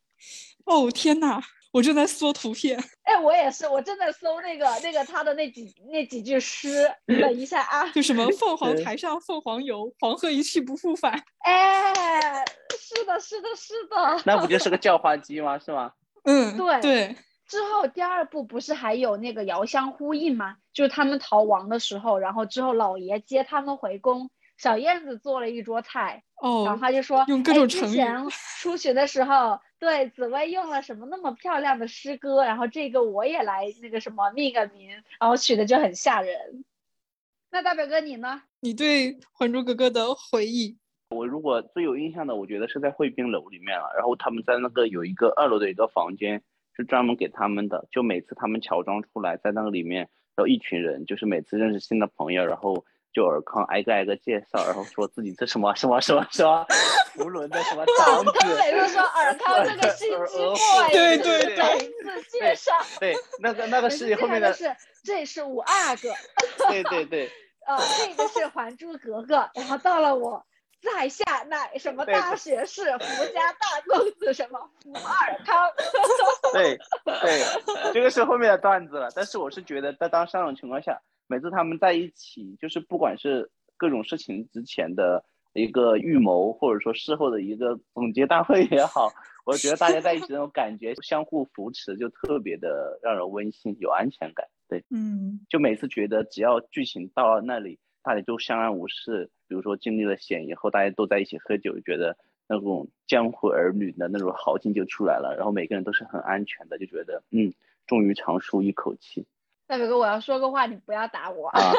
[0.64, 1.40] 哦天呐，
[1.72, 2.82] 我正在搜图片。
[3.04, 7.88] 哎，我也是，我正在搜那个那个他的那几那几句诗，等一下啊。
[7.92, 11.22] 就什么凤凰台上凤凰游，黄河一去不复返。
[11.44, 12.44] 哎，
[12.94, 14.22] 是的，是的，是的。
[14.24, 15.58] 那不就是个叫花鸡吗？
[15.58, 15.92] 是吗？
[16.22, 17.16] 嗯，对对，
[17.48, 20.56] 之后第二部不是还有那个遥相呼应吗？
[20.72, 28.24] 就是他们逃亡的时候，然后之后老爷接他们回宫，小燕子做了一桌菜，然后哦，他就说，用各种成语前
[28.60, 36.64] 出去的时候，对紫薇用了什么那么漂亮的诗歌，然后这个我也来那个什么命个名，然后取的就很吓人。
[37.50, 38.42] 那大表哥你呢？
[38.60, 40.76] 你对《还珠格格》的回忆？
[41.10, 43.92] 我如果最有印象的，我觉得是在汇宾楼里面了。
[43.94, 46.42] 然后他们在那个有一个二楼的一个房间，
[46.76, 47.86] 是专门给他们的。
[47.92, 50.00] 就每次他们乔装出来，在那个里面，
[50.34, 56.66] 然后一群人，就是每次认识新的朋友，然后就尔康挨个挨个介绍，然后说自己这什么什么什么什么
[57.20, 61.56] 无伦的什么长子，他们每次说尔康这个心机 boy，对对就是
[62.04, 64.64] 每次介绍，对，那个那个是后面的，是
[65.04, 66.12] 这是五阿哥，
[66.68, 67.30] 对对对
[67.64, 70.44] 呃，这个是《还珠格格》，然后到了我
[70.94, 75.68] 在下乃什么大学士、福家大公子，什么福二康。
[76.52, 79.08] 对对，这个是后面的段子了。
[79.14, 89.12] 但是我是觉得，在当上种情况下，每次他们在一起，就是不管是各种事情之前的一个预谋，或者说事后的一个总结大会也好，
[89.44, 94.46] 我觉得大家在一起那种感觉，相互扶持，就特别的让人温馨，有安全感。
[94.68, 99.28] 对，嗯，就每次觉得只要剧情到了那里，大家就相安无事。
[99.48, 102.16] 比如说经历了险以后，大家都在一起喝酒，觉得
[102.46, 107.52] 那种江湖儿女的那种豪情就出来了，然后每个人都是很安全的，就觉得嗯，
[107.84, 109.26] 终于长舒一口气
[109.66, 111.48] 大表哥，我要说个话，你不要打我。
[111.58, 111.72] 啊！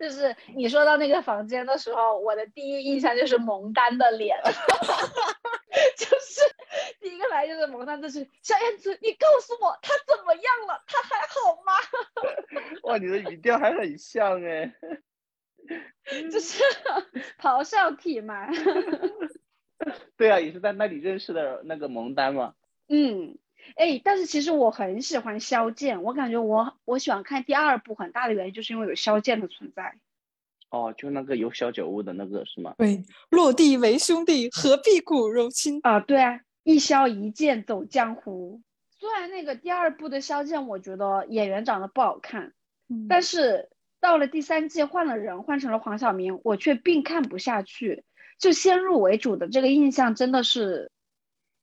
[0.00, 4.36] 就是你说到那个房间的时候，我的第一印象就是蒙丹的脸，
[5.96, 6.40] 就是
[7.00, 10.82] 第一个来就是蒙丹，就是小燕子，你告诉我他怎么样了？
[10.88, 11.72] 他还好吗？
[12.82, 14.74] 哇，你的语调还很像哎。
[16.30, 16.62] 就是
[17.40, 18.48] 咆哮体嘛。
[20.16, 22.54] 对啊，也是在那里认识的那个蒙丹嘛。
[22.88, 23.36] 嗯，
[23.76, 29.96] 哎，但是其实我很喜欢萧剑，我感觉我我喜欢看第二部很大的原因就是因为有萧剑的存在。
[30.70, 32.74] 哦，就那个有小酒屋的那个是吗？
[32.78, 35.78] 对，落地为兄弟，何必骨肉亲？
[35.82, 38.62] 啊，对啊，一萧一剑走江湖。
[38.98, 42.54] 虽然那个第二部的萧剑，我觉得演员长得不好看，
[42.88, 43.68] 嗯但是
[44.06, 48.04] 到了第三季换了人，换成了黄晓明，我却并看不下去。
[48.38, 50.92] 就先入为主的这个印象真的是，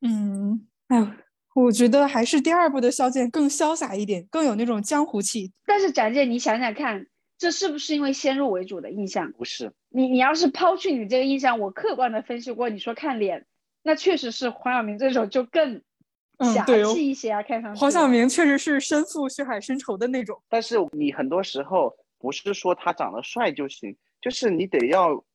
[0.02, 1.08] 嗯，哎呦，
[1.56, 5.54] 我觉得还是第二部的肖剑更潇洒一点，更有那种江湖气。
[5.66, 9.32] 但是展姐，你想想看，这是不是因为先入为主的印象？
[9.32, 13.46] 不是，你你要是抛去你这个印象，我客观的分析过，你说看脸，
[13.84, 15.82] 那确实是黄晓明这种就更
[16.54, 17.80] 侠嗯对哦气一些啊，看上去。
[17.80, 20.38] 黄晓明确实是身负血海深仇的那种。
[20.50, 25.26] 但是你很多时候不是说他长得帅就行，就是你得要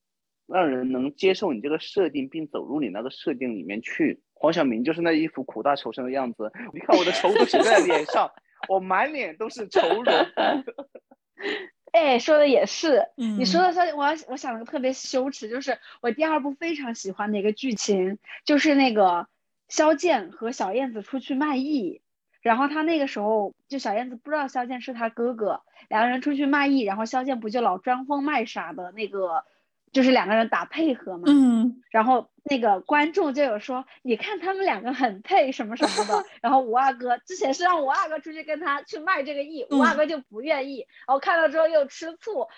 [0.47, 4.23] 让人能接受你这个设定，并走入你那个设定里面去。
[4.33, 8.31] 黄晓明就是那一副苦大仇深的样子，你看我的仇都写在脸上，
[8.71, 10.05] 我满脸都是愁容。
[11.93, 13.07] 哎，说的也是。
[13.19, 19.27] 嗯，你说的说，我要我想了个特别羞耻，就是我第二部非常喜欢的一个剧情，就是那个
[19.69, 22.01] 萧剑和小燕子出去卖艺，
[22.49, 29.45] 然后他那个时候就小燕子不知道萧剑是他哥哥，两个人出去卖艺，然后萧剑不就老装疯卖傻的那个，
[29.93, 36.25] 就是两个人打配合嘛，嗯，然后那个观众就有说，你看他们两个很配什么什么的。
[36.41, 42.49] 然后五阿哥之前是让五阿哥出去跟他去卖这个艺，五阿哥就不愿意，然后看到之后又吃醋，哇，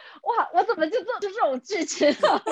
[0.54, 2.40] 我怎么就做出这种剧情啊？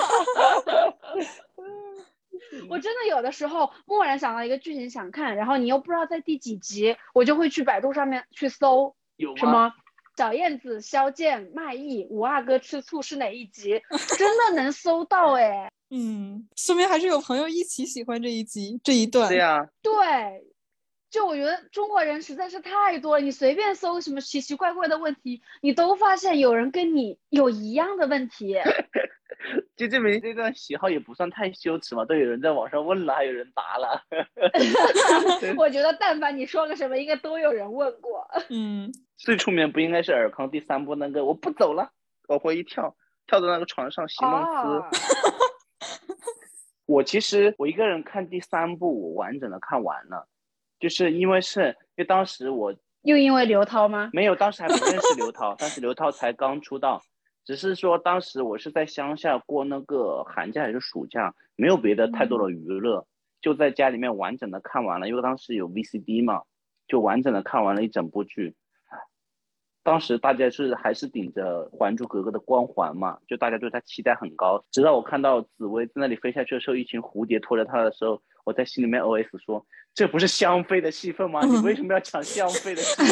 [2.69, 9.73] 我真的有的时候蓦然想到一个剧情想看，然后你又不知道在第几集，我就会去百度上面去搜有什么
[10.17, 13.81] 小燕子、萧剑、卖艺、五阿哥吃醋是哪一集？
[14.17, 15.71] 真的能搜到哎。
[15.91, 19.27] 嗯，说明还是有朋友一起喜欢这一集这一段。
[19.27, 19.91] 对呀，对，
[21.09, 28.55] 就我觉得中国人实在是太多了，你随便搜什么奇奇怪怪的问题，你都发现有人跟你有一样的问题。
[29.75, 34.03] 就证明这段喜好也不算太羞耻嘛，都有人在网上问了，还有人答了。
[35.57, 38.27] 我觉得但凡你说个什么，应该都有人问过。
[38.49, 41.91] 嗯，最出名不应该是尔康第三部那个我不走了，
[42.27, 42.95] 往回一跳，
[43.25, 44.99] 跳到那个床上席梦思。
[46.85, 50.27] 我其实我一个人看第三部，我完整的看完了，
[50.79, 54.09] 就是因为是因为当时我又因为刘涛吗？
[54.13, 57.01] 没有，当时还不认识刘涛， 但是刘涛才刚出道。
[57.45, 63.07] 只是说当时我是在乡下过那个寒假还是暑假，没有别的太多的娱乐，
[63.41, 66.43] 就在家里面完整的看完了，因为当时有 VCD 嘛，
[66.87, 68.55] 就完整的看完了一整部剧。
[69.81, 74.63] 当时大家是还是顶着《还珠格格》的光环嘛，就大家对他期待很高。
[74.69, 81.41] 直到我看到紫薇在那里飞下去的时候，一群蝴蝶拖着她的时候，我在心里面 OS 说：“这不是香妃的戏份吗？
[81.45, 83.05] 你为什么要抢香妃的戏份？”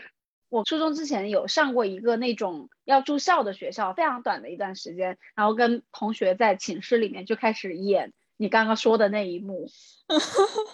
[0.50, 9.70] 我初中之前有上过一个那种要住校的学校，非常短的一段时间，然后跟同学在寝室里面就开始演你刚刚说的那一幕。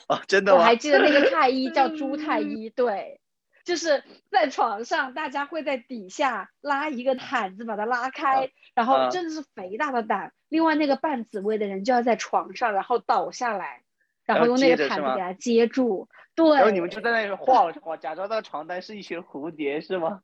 [0.08, 3.20] 哦， 真的我还记得那个太医叫朱太 医，对，
[3.66, 10.32] 就是在床上，大家会在底下拉一个毯子把它拉开，然后真的是肥大的胆。
[10.48, 13.82] 另外那个扮紫薇的人就要在床上，然后倒下来，
[14.24, 16.08] 然后用那个毯子给他接住。
[16.36, 20.20] 对，然后你们就在那里晃晃，假装那个床单是一群蝴蝶，是吗？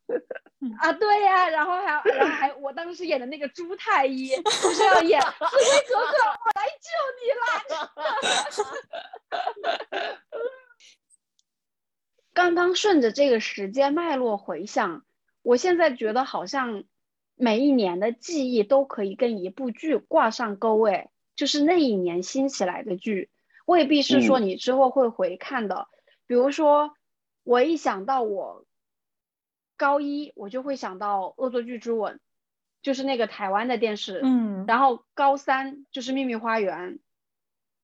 [0.79, 7.49] 啊，对呀，然后还，然后还，我当时演的那个朱太医，就是要演 紫薇格格，我来救你啦！
[12.35, 15.05] 刚刚顺着这个时间脉络回想，
[15.43, 16.85] 我现在觉得好像
[17.37, 23.31] 每一年的记忆都可以跟一部剧挂上钩，哎，就是那一年新起来的剧，
[23.67, 25.89] 未必是说你之后会回看的。
[26.27, 26.95] 比如说，
[27.43, 28.65] 我一想到我
[29.77, 32.15] 高一，我就会想到《恶作剧之吻》，
[32.81, 34.21] 就是那个台湾的电视。
[34.23, 34.65] 嗯。
[34.67, 36.95] 然后高三就是《秘密花园》，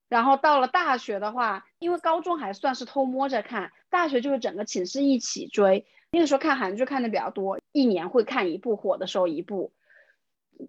[0.08, 5.86] 然后到了大学的话，因为高中还算是偷摸着看，大学就是整个寝室一起追。
[6.10, 9.72] 那个时候看韩剧看的比较多，一年会看一部，火的时候一部。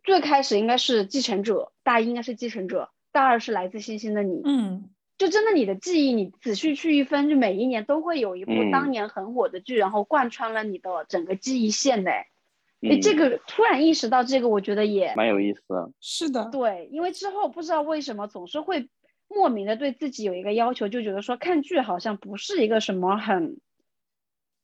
[0.03, 4.35] 最开始应该是《继承者》，大一应该是《继承者》，大二是《来自星星的你》。
[4.45, 4.89] 嗯。
[5.17, 12.11] 就真的，你的记忆，你仔细去一分，就每一年都会有一部当年很火的剧，然后贯穿了你的整个记忆线的。
[12.11, 15.61] 哎，这个突然意识到这个，我觉得也蛮有意思。
[15.99, 18.87] 是的，对，因为之后不知道为什么总是会
[19.29, 23.61] 莫名的对自己有一个要求，就觉得说看剧好像不是一个什么很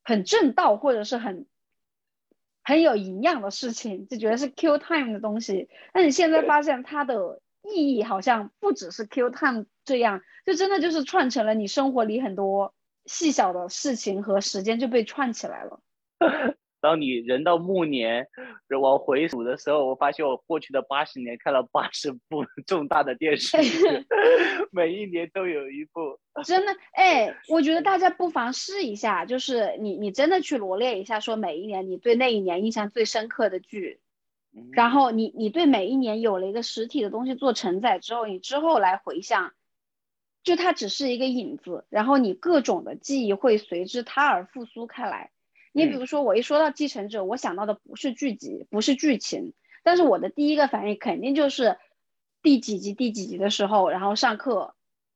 [0.03, 1.45] 很正道或者是很
[2.63, 5.69] 很有营养的事情，就觉得是 Q time 的东西。
[5.93, 7.41] 那你现在发现它的。
[7.67, 12.75] 意义好像不只是 Q time 这样，就真的就是串成了你生活里很多
[13.07, 15.81] 细小的事情和时间就被串起来了。
[16.85, 18.27] 当你人到暮年，
[18.79, 24.05] 往回数的时候，我发现我过去的八十年看了八十部 重大的电视剧，
[24.71, 26.19] 每一年都有一部。
[26.43, 33.99] 真的，哎，我觉得大家不妨试一下，就是你你真的去罗列一下，说每一年你对那一年印象最深刻的剧。
[34.71, 39.53] 然后你你对每一年有了一个实体的东西做承载之后，你之后来回想，
[40.43, 45.31] 就它只是一个影子，然后你各种的记忆会随之它而复苏开来。
[45.75, 51.77] 你比如说，我一说到继承者，我想到的不是剧集，不是剧情，但是我的第一个反应肯定就是
[52.41, 54.73] 第几集第几集的时候，然后上课，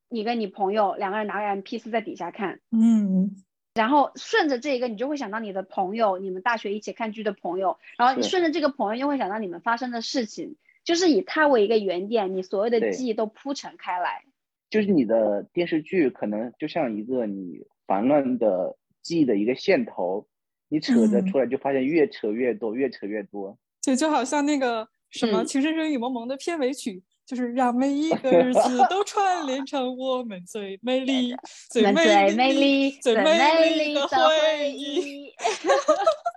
[0.09, 3.37] 你跟你朋友两个人拿个 M P 四在底下看，嗯。
[3.73, 7.77] 然后顺着这个，你就会想到你的朋友，你们大学一起看剧的朋友。
[7.97, 14.25] 然后你顺着这个朋友，又会想到你们发生的事情，就是以他为一个原点，你所有的记忆都铺陈开来。
[14.69, 20.27] 就是你的电视剧可能就像一个你烦乱的记忆的一个线头，
[20.69, 23.57] 你扯着出来就发现越扯越多，越扯越多。
[23.81, 27.03] 就就好像那个什么《情深深雨蒙蒙》的片尾曲。
[27.25, 31.35] 就是让每一个日子 都串联成我们最美丽、
[31.69, 35.31] 最美丽、最美丽的回忆。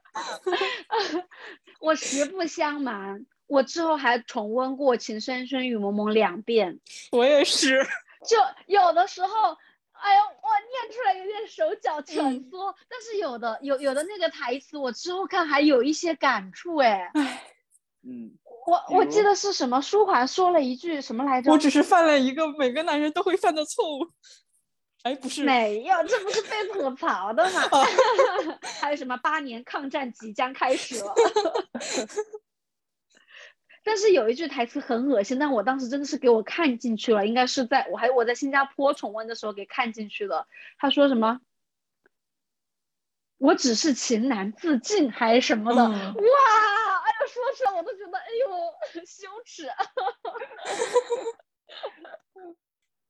[1.80, 6.78] 我实不相瞒，我之后还重温过《情深深雨蒙蒙》两遍。
[7.12, 7.82] 我也是。
[8.28, 9.56] 就有的时候，
[10.02, 17.10] 哎呦，我念出来有点手脚蜷缩，但是有的有有的那个台词，我之后看还有一些感触，哎。
[18.04, 18.36] 嗯。
[18.64, 21.50] 我我记得是什么舒缓说了一句什么来着？
[21.50, 24.08] 我只是犯了一个每个男人都会犯的错误。
[25.02, 27.60] 哎，不是，没有，这不是被吐槽的吗？
[28.80, 31.12] 还有什么八年抗战即将开始了？
[33.84, 40.46] 但是有一句台词很恶心，但我当时真的是给我看进去了，应该是在我还我在新加坡重温的时候给看进去了。
[40.78, 41.40] 他说什么？
[43.38, 45.82] 我只是情难自禁还是什么的？
[45.82, 45.90] 哇！
[45.92, 46.20] 哎呀，
[47.26, 48.48] 说出来我都觉得哎呦
[49.04, 49.66] 羞耻。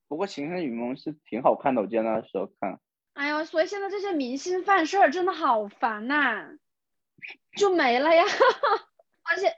[0.07, 2.79] 不过《情深雨蒙》是挺好看的，我记得那时候看。
[3.13, 6.57] 哎呦，所以现在这些明星犯事儿真的好烦呐，
[7.55, 8.23] 就没了呀。
[9.29, 9.55] 而且，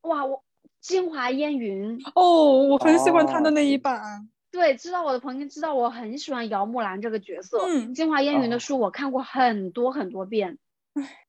[0.00, 0.44] 哇，我
[0.88, 4.28] 京华烟云哦，我很喜欢他的那一版。
[4.50, 7.58] 对，知道我的朋友知道我很喜欢姚木兰这个角色。
[7.66, 10.58] 嗯，京华烟云的书我看过很多很多遍。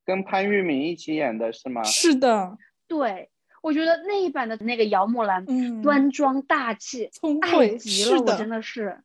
[0.06, 1.82] 跟潘粤明一起演的是吗？
[1.84, 2.56] 是的。
[2.88, 3.30] 对。
[3.62, 5.44] 我觉得那一版的那个姚木兰，
[5.82, 7.10] 端庄大气，
[7.42, 9.02] 爱极了，我真的是，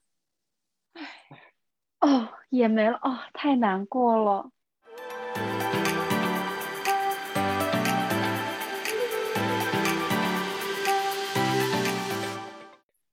[0.94, 1.02] 唉，
[2.00, 4.50] 哦，也没了，哦，太难过了。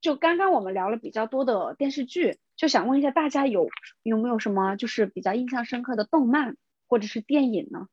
[0.02, 3.68] 就刚刚我们聊了比较多的电视剧，就想问一下大家有
[4.02, 6.56] 有没有什么就是比较印象深刻的动漫
[6.88, 7.86] 或者是电影呢？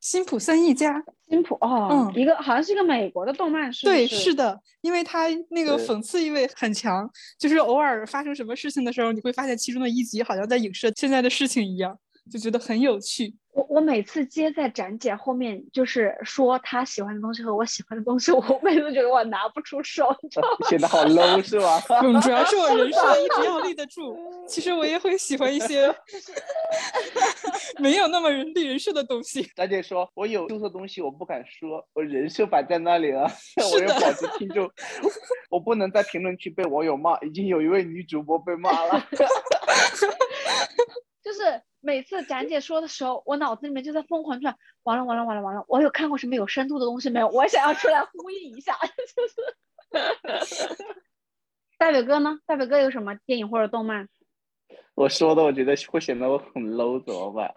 [0.00, 7.08] 辛普森一家，辛普哦，嗯，一个好像是一个美国的动漫，是对，是的，因为它那个讽刺意味很强，
[7.38, 11.96] 就是偶尔发生什么事情的时候，你会发现其中的一集好像在影射现在的事情一样，
[12.30, 13.34] 就觉得很有趣。
[13.52, 20.06] 我我每次接在展姐后面，就是说她喜欢的东西和我喜欢的东西， 我每次觉得我拿不出手，
[20.68, 21.82] 显得好 low 是吧？
[22.02, 24.16] 嗯，主要是我人设一直要立得住。
[24.46, 25.92] 其实我也会喜欢一些
[27.78, 29.42] 没有那么人立人设的东西。
[29.54, 33.30] 展姐说，我有羞涩东西，我不敢说，我人设摆在那里了，
[33.72, 34.70] 我要保持听众，
[35.50, 37.18] 我不能在评论区被网友骂。
[37.20, 39.06] 已经有一位女主播被骂了，
[41.22, 41.62] 就是。
[41.82, 47.28] 每次展姐说的时候，我脑子里面就在疯狂转，完了完了完了完了，我有看过什么有深度的东西没有？
[47.28, 48.76] 我想要出来呼应一下，
[49.16, 50.76] 就是。
[51.78, 52.38] 大表哥呢？
[52.44, 54.06] 大表哥有什么电影或者动漫？
[54.94, 57.50] 我说的，我觉得会显得我很 low，怎么办？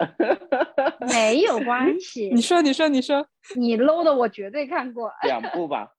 [1.12, 2.30] 没有关系。
[2.32, 5.12] 你说，你说，你说，你 low 的我绝对看过。
[5.24, 5.90] 两部吧，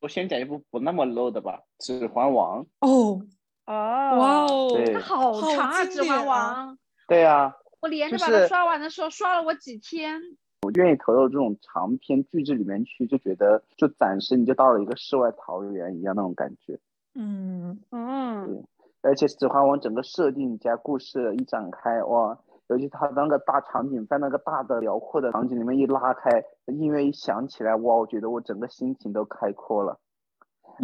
[0.00, 2.64] 我先讲一部不那么 low 的吧，《指环王》。
[2.78, 3.20] 哦
[3.66, 6.76] 哦，哇哦，它好长啊，《指环王》。
[7.12, 7.54] 对呀。
[7.80, 10.20] 我连着把它刷完的时候，刷了我几天。
[10.62, 16.78] 我愿意投入这种长篇巨制里面去，就觉得就暂时你就到了一个世外桃源一样那种感觉。
[17.16, 18.46] 嗯嗯。
[18.46, 22.38] 对，而且《指环王》整个设定加故事一展开，哇，
[22.68, 29.98] 尤其它那个大场景，在那个大的辽阔的场景里面一拉开，音乐一响起来，哇，我觉得我整个心情都开阔了。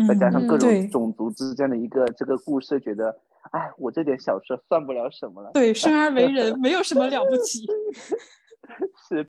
[0.08, 3.16] 再加上各种种族之间的一个这个故事，觉得。
[3.52, 5.52] 哎，我这点小事算不了什么了。
[5.52, 7.66] 对，生而为人 没有什么了不起。
[9.08, 9.28] 是。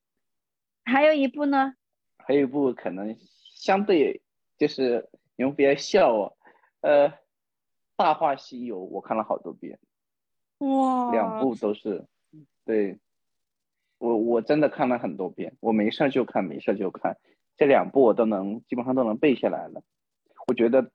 [0.83, 1.73] 还有一部呢？
[2.17, 3.15] 还有一部可能
[3.55, 4.21] 相对
[4.57, 6.37] 就是你们别笑我，
[6.81, 7.09] 呃，
[7.95, 9.79] 《大话西游》我看了好多遍。
[10.59, 11.11] 哇。
[11.11, 12.05] 两部都是，
[12.65, 12.97] 对，
[13.99, 17.17] 我我真的看了很多遍，我没事就看，没事就看，
[17.55, 19.81] 这两部我都能基本上都能背下来了。
[20.47, 20.91] 我觉得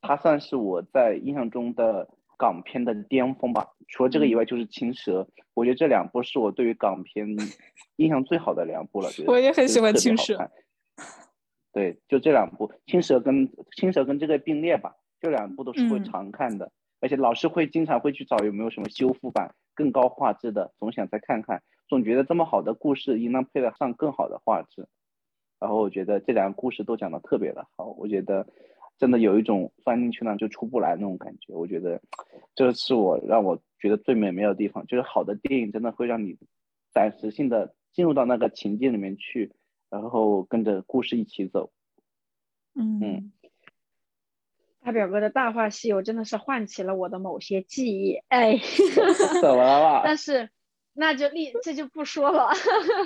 [0.00, 2.08] 它算是我在印象中的。
[2.40, 5.20] 港片的巅峰吧，除了这个以外就是《青蛇》，
[5.52, 7.28] 我觉得这两部是我对于港片
[7.96, 9.10] 印象最好的两部了。
[9.26, 10.38] 我也很喜欢《青蛇》。
[11.70, 24.88] 对，就这两部，《青蛇》跟《青蛇》跟这个并列吧，这两部都是会常看的，而且老师会经常会去找有没有什么修复版、更高画质的，总想再看看，总觉得这么好的故事应当配得上更好的画质。
[25.60, 28.46] 然后我觉得这两个故事都讲得特别的好，我觉得。
[29.00, 32.02] 真的有一种钻进去呢就出不来那种感觉，我觉得
[32.54, 34.86] 这是我让我觉得最美妙的地方。
[34.86, 36.36] 就是好的电影真的会让你
[36.92, 39.52] 暂时性的进入到那个情境里面去，
[39.88, 41.72] 然后跟着故事一起走。
[42.74, 43.32] 嗯，
[44.80, 48.16] 大表哥的大话西游真的是唤起了我的某些记忆。
[48.28, 48.58] 哎，
[49.40, 50.02] 怎么了？
[50.04, 50.50] 但是
[50.92, 52.50] 那就立这就不说了。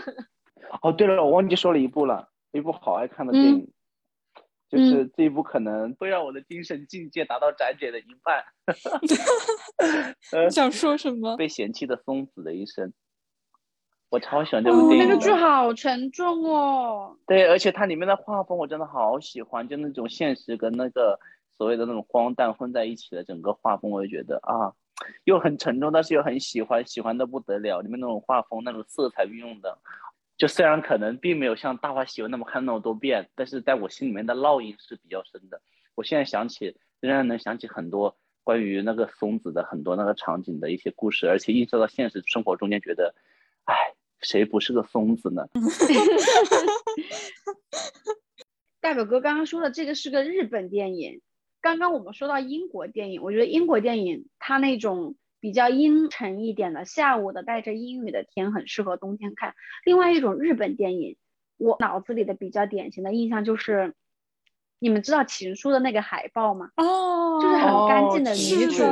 [0.83, 3.71] 哦，对了，我忘记说了一部了，一部好爱看的电影。
[4.75, 8.45] 就是这一部可能会让我的精神境界达到展姐的一半。
[10.45, 11.37] 你想说什么？
[11.39, 12.93] 被嫌弃的松子的一生，
[14.11, 15.09] 我超喜欢这部电影。
[15.09, 17.17] 那个剧好沉重哦。
[17.27, 21.19] 对，而且它里面的画风我真的好喜欢，就那种现实跟那个
[21.57, 24.73] 所谓的那种荒诞混在一起的整个画风，我就觉得啊，
[25.25, 27.81] 又很沉重，但是又很喜欢，喜欢的不得了。
[27.81, 29.79] 里面那种画风、那种色彩运用的。
[30.37, 35.63] 就虽然可能并没有像《大话西游》那么看那么多遍，但是在我心里面的烙印是比较深的。
[35.95, 43.15] 我现在想起，仍然能想起很多关于那个松子的很多那个场景的一些故事，而且映射到现实生活中间，觉得，
[43.65, 45.49] 哎，谁不是个松子呢？
[48.81, 51.21] 大表哥刚刚说的这个是个日本电影，
[51.61, 55.15] 刚刚我们说到英国电影，我觉得英国电影它那种
[55.45, 59.55] 比较阴沉一点的下午的带着阴雨的天很适合冬天看。
[59.85, 61.19] 另外一种日本电影，
[61.59, 63.93] 我脑子里的比较典型的印象就是，
[64.79, 66.71] 你们知道《情书》的那个海报吗？
[66.77, 68.85] 哦，就是很干净的女主，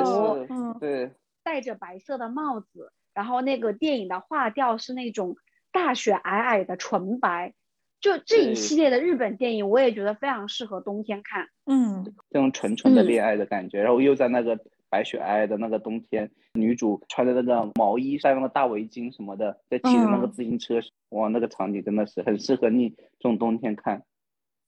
[0.51, 5.37] 嗯，对，戴着白色的帽子，然后那个电影的画调是那种
[5.73, 7.55] 大雪皑皑的纯白。
[8.03, 11.49] 就这一系列的日本电影，我也觉得非常适合冬天看。
[11.65, 14.59] 嗯，这种纯纯的恋爱的感觉，然后又在那个
[14.93, 24.05] 白雪皑皑的那个冬天，女主穿着那个毛衣，戴那个大围巾什么的，在骑着那个自行车，哇，那个场景真的是很适合你这种冬天看。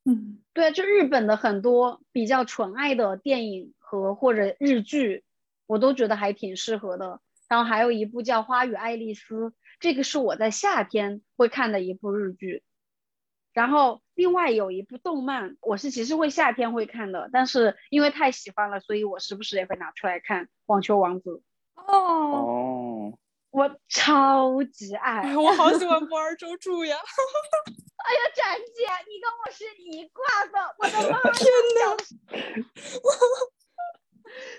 [0.06, 5.24] 嗯，对，就日本的很多比较纯爱的电影和或者日剧，
[5.66, 7.20] 我都觉得还挺适合的。
[7.46, 9.48] 然后还有一部叫《花与爱丽丝》，
[9.78, 12.62] 这个是我在夏天会看的一部日剧。
[13.54, 21.30] 然后另外有一部动漫，我是其实会夏天会看的，但是因为太喜欢了，所以我时不时也会拿出来看《网球王子》。
[21.76, 23.16] 哦哦，
[23.50, 26.96] 我超级爱， 我好喜欢 不二周助呀！
[26.96, 31.20] 哎呀，展姐，你跟我是一挂的，我的妈！
[31.32, 31.46] 天
[31.78, 31.96] 哪！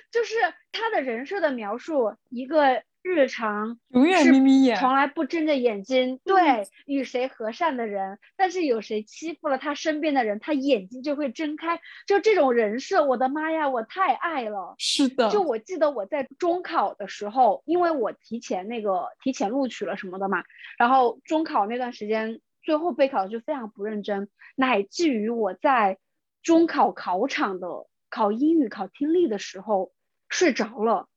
[0.09, 0.35] 就是
[0.71, 2.81] 他的人设的描述，一个。
[3.07, 6.19] 日常永远眯眯眼，从来不睁着眼睛。
[6.23, 11.79] 对，与谁和善的人，但是有谁欺负了他身边的人，他眼睛就会睁开。
[12.07, 14.73] 就这种人设，我的妈呀，我太爱了。
[14.79, 20.43] 是的，就我记得我在中考的时候，因为我提前那个提前录取了什么的嘛，
[20.79, 25.99] 然后中考那段时间，最后备考就非常不认真，乃至于我在
[26.41, 29.91] 中考考场的考英语考听力的时候
[30.27, 31.07] 睡着了，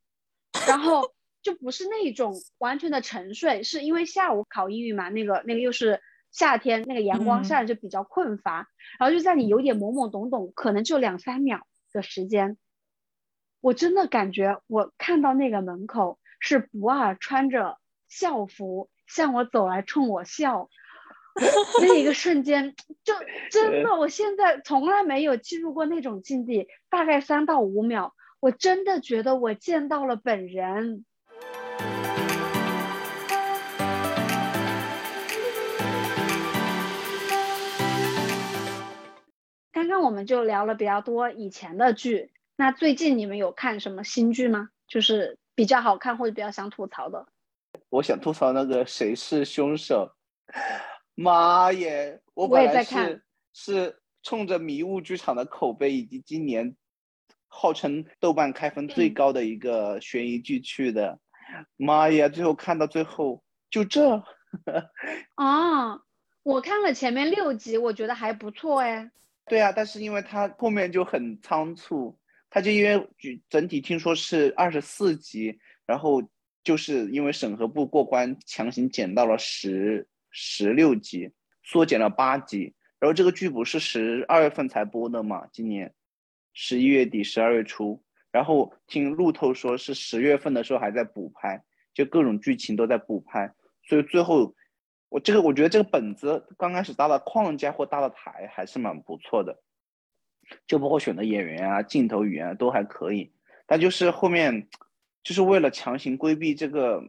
[0.67, 1.15] 然后。
[1.49, 8.69] 就不是那种完全的沉睡，是因为下午考英语嘛，那个那个又是夏天，那个阳光下就比较困乏，
[8.99, 12.59] 然后就在你有点懵懵懂懂，可能就两三秒的时间，
[13.63, 17.79] 我真的感觉我看到那个门口是不二穿着
[18.11, 20.69] 校服向我走来，冲我笑，
[21.81, 22.75] 那一个瞬间
[23.05, 23.15] 就
[23.51, 31.07] 真的，我现在从来没有进入过那种境地，大概三到五秒，我真的觉得我见到了本人。
[39.89, 44.69] 刚刚我们就聊了比较多以前的剧，那最近你们有看什么新剧吗？
[44.87, 47.27] 就是比较好看或者比较想吐槽的。
[47.89, 50.13] 我想吐槽那个谁是凶手，
[51.15, 52.21] 妈耶！
[52.35, 53.25] 我本来是
[53.55, 56.77] 是冲着迷雾剧场的口碑以及今年
[57.47, 61.19] 号称豆瓣开分最高的一个悬疑剧去的，
[61.79, 62.29] 妈呀！
[62.29, 64.23] 最后看到最后就这。
[65.35, 66.03] 啊，
[66.45, 69.11] 我看了前面六集，我觉得还不错哎。
[69.49, 72.19] 对啊，但是因为它后面就很仓促，
[72.51, 73.09] 它就因为
[73.49, 76.23] 整体听说是二十四集，然后
[76.63, 81.31] 就是因为审核部过关，强行减到了十十六集，
[81.63, 82.75] 缩减了八集。
[83.01, 85.95] 然后这个剧不是十二月份才播的嘛，今年
[86.53, 91.63] 十一月底、十二月初，然后听路透说是十月份的时候还在补拍，
[91.95, 94.55] 就各种剧情都在补拍，所以最后。
[95.09, 99.59] 我这个我觉得这个本子刚开始搭的框架或搭的台还是蛮不错的，
[100.67, 103.33] 就包括选的演员啊、镜头语言都还可以，
[103.67, 104.69] 但就是后面
[105.23, 107.03] 就是为了强行规避这个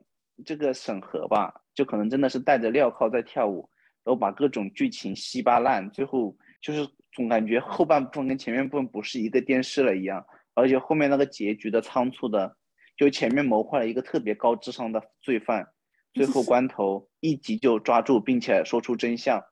[0.45, 3.69] 这个审核吧，就可能真的是带着镣铐在跳舞，
[4.05, 12.55] 然后把各种剧情稀巴烂，最后就是总感觉后半部分跟前面部分不是一个电视了一样，而且后面那个结局的仓促的，
[12.95, 15.67] 就前面谋划了一个特别高智商的罪犯。
[16.13, 19.43] 最后关头一集就抓住，并且说出真相，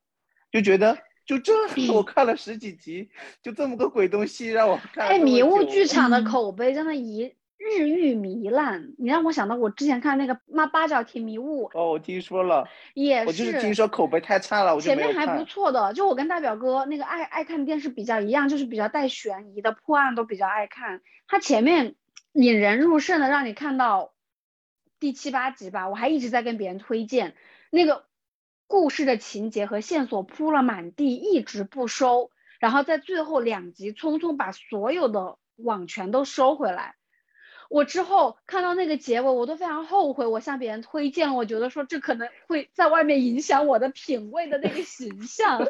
[0.51, 1.53] 就觉得 就这，
[1.93, 3.10] 我看了十几集，
[3.43, 5.08] 就这么个鬼东西让我看。
[5.08, 11.70] 哎，迷雾剧场的口碑真的一日愈糜烂，你让我想到我之前看那个《妈八角亭迷雾》。
[11.78, 13.28] 哦，我听说了，也是。
[13.28, 21.01] 我就是听说口碑太差了，我前面还不错的，就我跟大表哥那个爱爱看电视比较一样，就是比较带悬疑的破案都比较爱看。
[21.28, 21.95] 他前面
[22.32, 24.14] 引人入胜的，让你看到。
[25.00, 27.36] 第七八集吧，我还一直在跟别人推荐
[27.70, 28.06] 那个
[28.68, 36.95] 故事的情节和线索铺了满地，一直不收，然后在最后两集匆匆把所有的网全都收回来。
[37.70, 45.68] 我之后看到那个结尾，我都非常后悔，我向别人推荐了，我觉得说这可能会在外面影响我的品味的那个形象。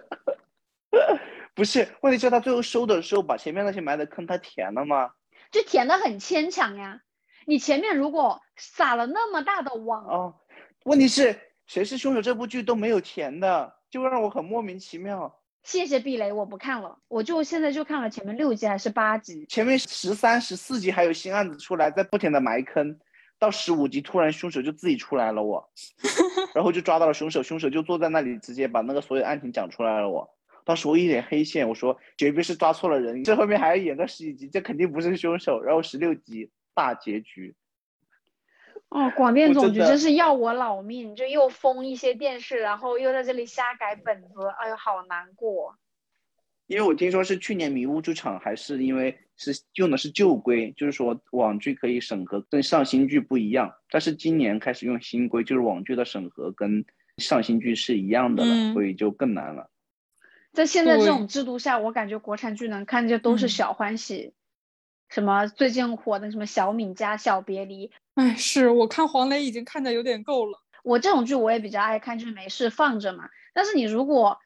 [1.56, 5.12] 不是，问题是他最后收的时候把前面那些埋的坑他填了吗？
[5.52, 7.02] 就填的很牵强呀。
[7.50, 10.36] 你前面如果撒了那么大的网，哦，
[10.84, 11.34] 问题是
[11.66, 15.34] 谁是凶手这部剧都没有填的，就让我很莫名其妙。
[15.64, 23.00] 谢谢避雷，我不看了，我就现在就看了前面六集还是八集，前面十三、十四集还有新案子出来，在不停的埋坑，
[23.40, 25.70] 到十五集突然凶手就自己出来了，我，
[26.54, 30.30] 然后就抓到了凶手，凶手就坐在那里直接把那个所有案情讲出来了，我。
[30.66, 35.62] 当时我一脸黑线，我说绝对是抓错了人，这后面还要演个十几集，这肯定不是凶手。
[35.62, 37.56] 然后十六集大结局。
[38.90, 45.76] 哦，广电总局真是要我老命，就又封一些电视，然后又在这里瞎改本子，哎呦，好难过。
[46.68, 53.74] 因为我听说是去年迷雾剧场，还是因为是用的是旧规，就是说网剧可以审核，跟上新剧不一样。
[53.90, 56.86] 但是今年开始用新规，就是网剧的审核跟
[57.18, 59.72] 上新剧是一样的了，所以就更难了。
[60.54, 64.34] 在现在这种制度下，我感觉国产剧能看见都是小欢喜。
[65.10, 70.62] 什么最近火的什么小敏家、小别离，哎，是我看黄磊已经看的有点够了。
[70.84, 73.30] 我这种剧我也比较爱看，就是没事放着嘛。
[73.54, 74.40] 但是你如果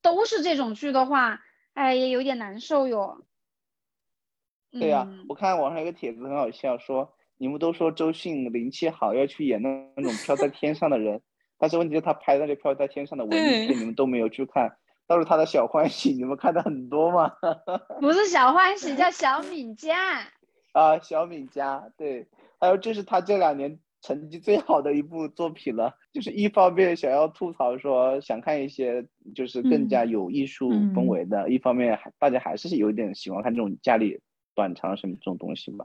[0.00, 1.40] 都是这种剧的话，
[1.74, 3.24] 哎，也有点难受哟。
[4.70, 11.20] 对呀，我看网上一个帖子很好笑，说你们都说周迅灵气好，要去演那那种飘在天上的人，
[11.58, 14.76] 但是问题是他拍那个飘在天上的文艺片，你们都没有去看。
[15.12, 17.30] 都是他的小欢喜，你们看的很多吗？
[18.00, 20.20] 不是小欢喜，叫小敏佳。
[20.72, 22.26] 啊，小敏佳，对，
[22.58, 25.94] 还有这是他这两年成绩最好的一部作品了。
[26.12, 34.20] 就是一方面想要吐槽说想看一些就是更加有艺术氛围的，一方面还大家还是有一点喜欢看这种家里
[34.54, 35.84] 短长什么这种东西吧。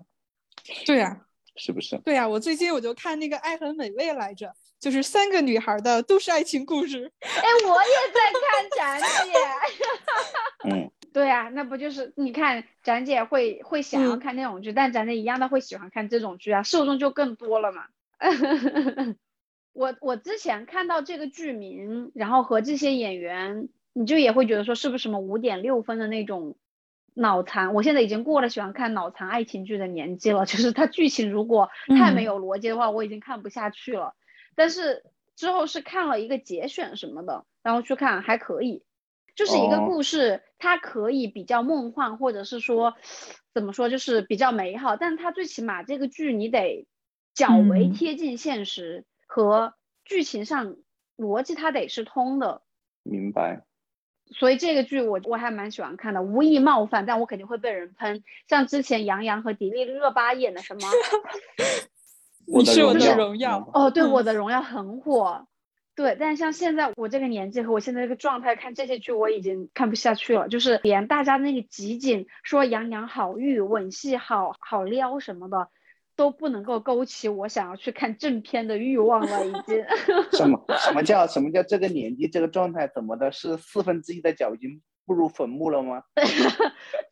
[0.86, 1.24] 对呀。
[1.60, 1.98] 是不是？
[2.06, 7.12] 对呀，我最近我就看那个《爱很美味》来着，就是三个女孩的都是爱情故事。
[7.22, 10.70] 哎，我也在看展姐。
[10.70, 17.86] 嗯，对啊，那不就是你看展姐会会想要看那种剧，但展姐一样的会喜欢看这种剧啊，受众就更多了嘛。
[19.74, 26.56] 我我之前看到这个剧名，然后和这些演员，你就也会觉得说是不是什么五点六分的那种。
[27.20, 30.46] 脑残，我现在已经过了喜欢看脑残爱情剧的年纪了。
[30.46, 34.14] 就是它剧情如果太没有逻辑的话，我已经看不下去了。
[34.58, 35.06] 但是
[35.36, 38.84] 之后是看了一个节选什么的，然后去看还可以，
[39.36, 42.96] 就是一个故事，它可以比较梦幻，或者是说
[43.54, 44.98] 怎么说，就是比较美好。
[44.98, 46.88] 但它最起码这个剧你得
[47.36, 50.76] 较为贴近现实和剧情上
[51.16, 52.64] 逻辑，它得是通的。
[53.04, 53.62] 明白。
[54.32, 58.24] 所以这个剧我我还蛮喜欢看的，无意冒犯，但我肯定会被人喷。
[58.50, 60.82] 像之前杨洋和迪丽热巴演的什么，
[62.48, 65.48] 我的荣耀哦，对，我的荣耀很火，
[65.96, 66.18] 对。
[66.20, 70.48] 但像现在我这个年纪和我现在这个状态看这些剧，我已经看不下去了。
[70.48, 75.70] 就是连大家那个集锦说杨洋好玉，吻戏好好撩什么的。
[76.16, 79.86] 都不能够勾起我想要去看正片的欲望了，已经。
[80.34, 83.32] 什么什么叫什么叫这个年纪这个状态怎么的？
[83.32, 86.02] 是四分之一的脚已经步入坟墓了吗？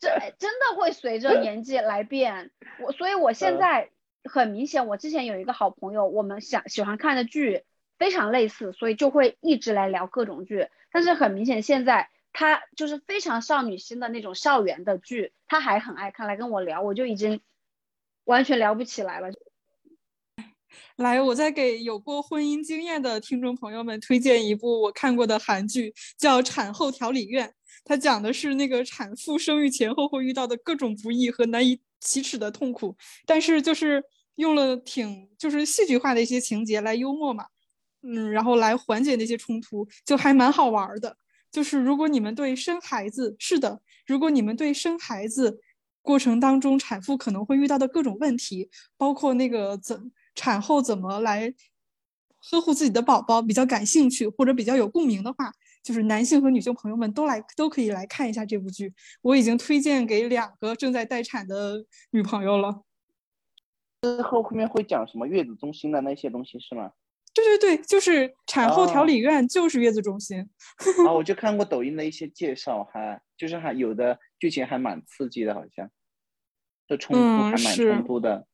[0.00, 0.08] 这
[0.40, 2.50] 真的会随着年纪来变。
[2.84, 3.90] 我所以，我现在
[4.28, 7.64] 很明显，我之前有一个好朋友，我们想喜欢看的剧
[7.98, 10.68] 非常类似，所以就会一直来聊各种剧。
[10.92, 17.40] 但是很明显，现在他就是非常少女心的那种校园的剧，他还很爱看，来跟我聊，我就已经。
[18.26, 19.28] 完全聊不起来了。
[20.96, 27.48] 来，我再给有过婚姻经验的听众朋友们推荐一部我看过的韩剧，叫《产后调理院》。
[27.84, 34.02] 它讲的是那个产妇生育前后会遇到的各种不易和难以启齿的痛苦，但是就是
[34.36, 37.44] 用了挺就是戏剧化的一些情节来幽默嘛，
[38.02, 41.16] 嗯，然后来缓解那些冲突，就还蛮好玩的。
[41.50, 45.60] 就是如果你们对生孩子是的，如果你们对生孩子。
[46.06, 51.52] 过程当中，产妇可能会遇到的各种问题，包括那个怎产后怎么来
[52.48, 55.50] 呵护自己的宝宝，比较感兴趣或者比较有共鸣的话，
[55.82, 58.94] 就是男性和女性朋友们都来都可以来看一下这部剧。
[59.20, 62.84] 我已经推荐给两个正在待产的女朋友了。
[64.16, 66.92] 之后后面会讲什么月子中心的那些东西是吗？
[67.34, 70.40] 对对对，就是产后调理院，就是月子中心。
[71.06, 75.90] 啊， 我就看过抖音的一些介绍，还就是还有的剧情还蛮刺激的，好像。
[76.88, 78.46] 这冲突还蛮冲突的，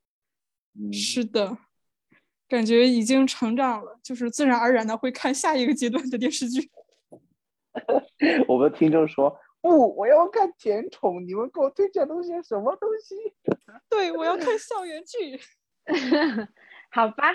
[0.75, 1.59] 嗯，是的，
[2.49, 6.71] 感觉已经成长了，就是自然而然的会看下一个阶段的电视剧。
[8.49, 13.15] 我们听众说不，我要看甜宠，你们给我推荐东西什么东西？
[13.89, 15.41] 对，我要看校园剧。
[16.91, 17.33] 好吧，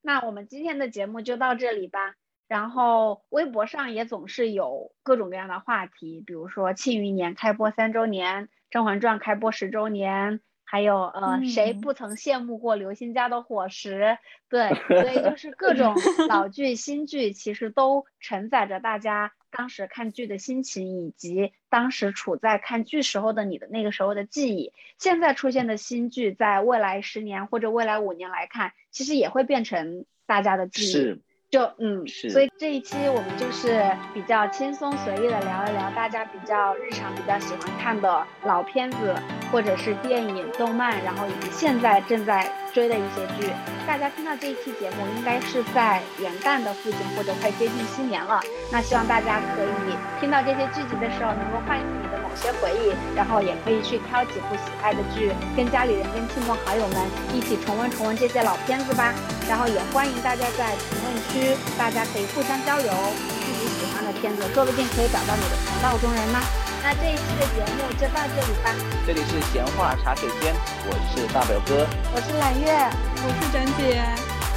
[0.00, 2.14] 那我们今天的节目就到这里吧。
[2.48, 8.44] 然后微博上也总是有各种各样的话题，比如说《庆余年》开播三周年。
[8.68, 14.18] 《甄嬛传》开播十周年，还有呃，谁嗯不曾羡慕过刘星家的伙食？
[14.48, 15.94] 对，所以就是各种
[16.28, 24.72] 老剧、新剧，其实都承载着大家当时看剧的心情，以及当时处在看剧时候的你的那个时候的记忆。
[24.98, 30.92] 现在出现的新剧，在未来十年或者未来五年来看，其实也会变成大家的记忆。
[30.92, 33.80] 是就嗯，是所以这一期我们就是
[34.12, 39.14] 比较轻松随意的聊一聊大家比较日常比较喜欢看的老片子，
[39.52, 43.48] 或者是电影、动漫，然后以及现在正在追的一些剧。
[43.86, 48.38] 大家听到这一期节目，应该是在元旦的附近或者快接近新年了。
[48.70, 57.00] 那希望大家可以听到这些剧集的时候，能够唤醒你的某些回忆，然后也可以去挑几部喜爱的剧，跟家里人、跟亲朋好友们
[57.32, 59.14] 一起重温重温这些老片子吧。
[59.48, 62.92] 然后也欢迎大家在评论区，大家可以互相交流
[63.40, 66.38] 自己喜欢的片子，说不定可以找到你的同道中人呢。
[66.86, 68.70] 那这一期的节目就到这里吧，
[69.04, 70.54] 这里是闲话茶水间，
[70.86, 71.84] 我是大表哥，
[72.14, 72.88] 我是揽月，
[73.24, 74.04] 我是展姐，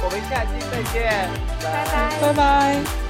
[0.00, 1.28] 我们下期再见，
[1.60, 2.20] 拜拜。
[2.20, 3.09] 拜拜。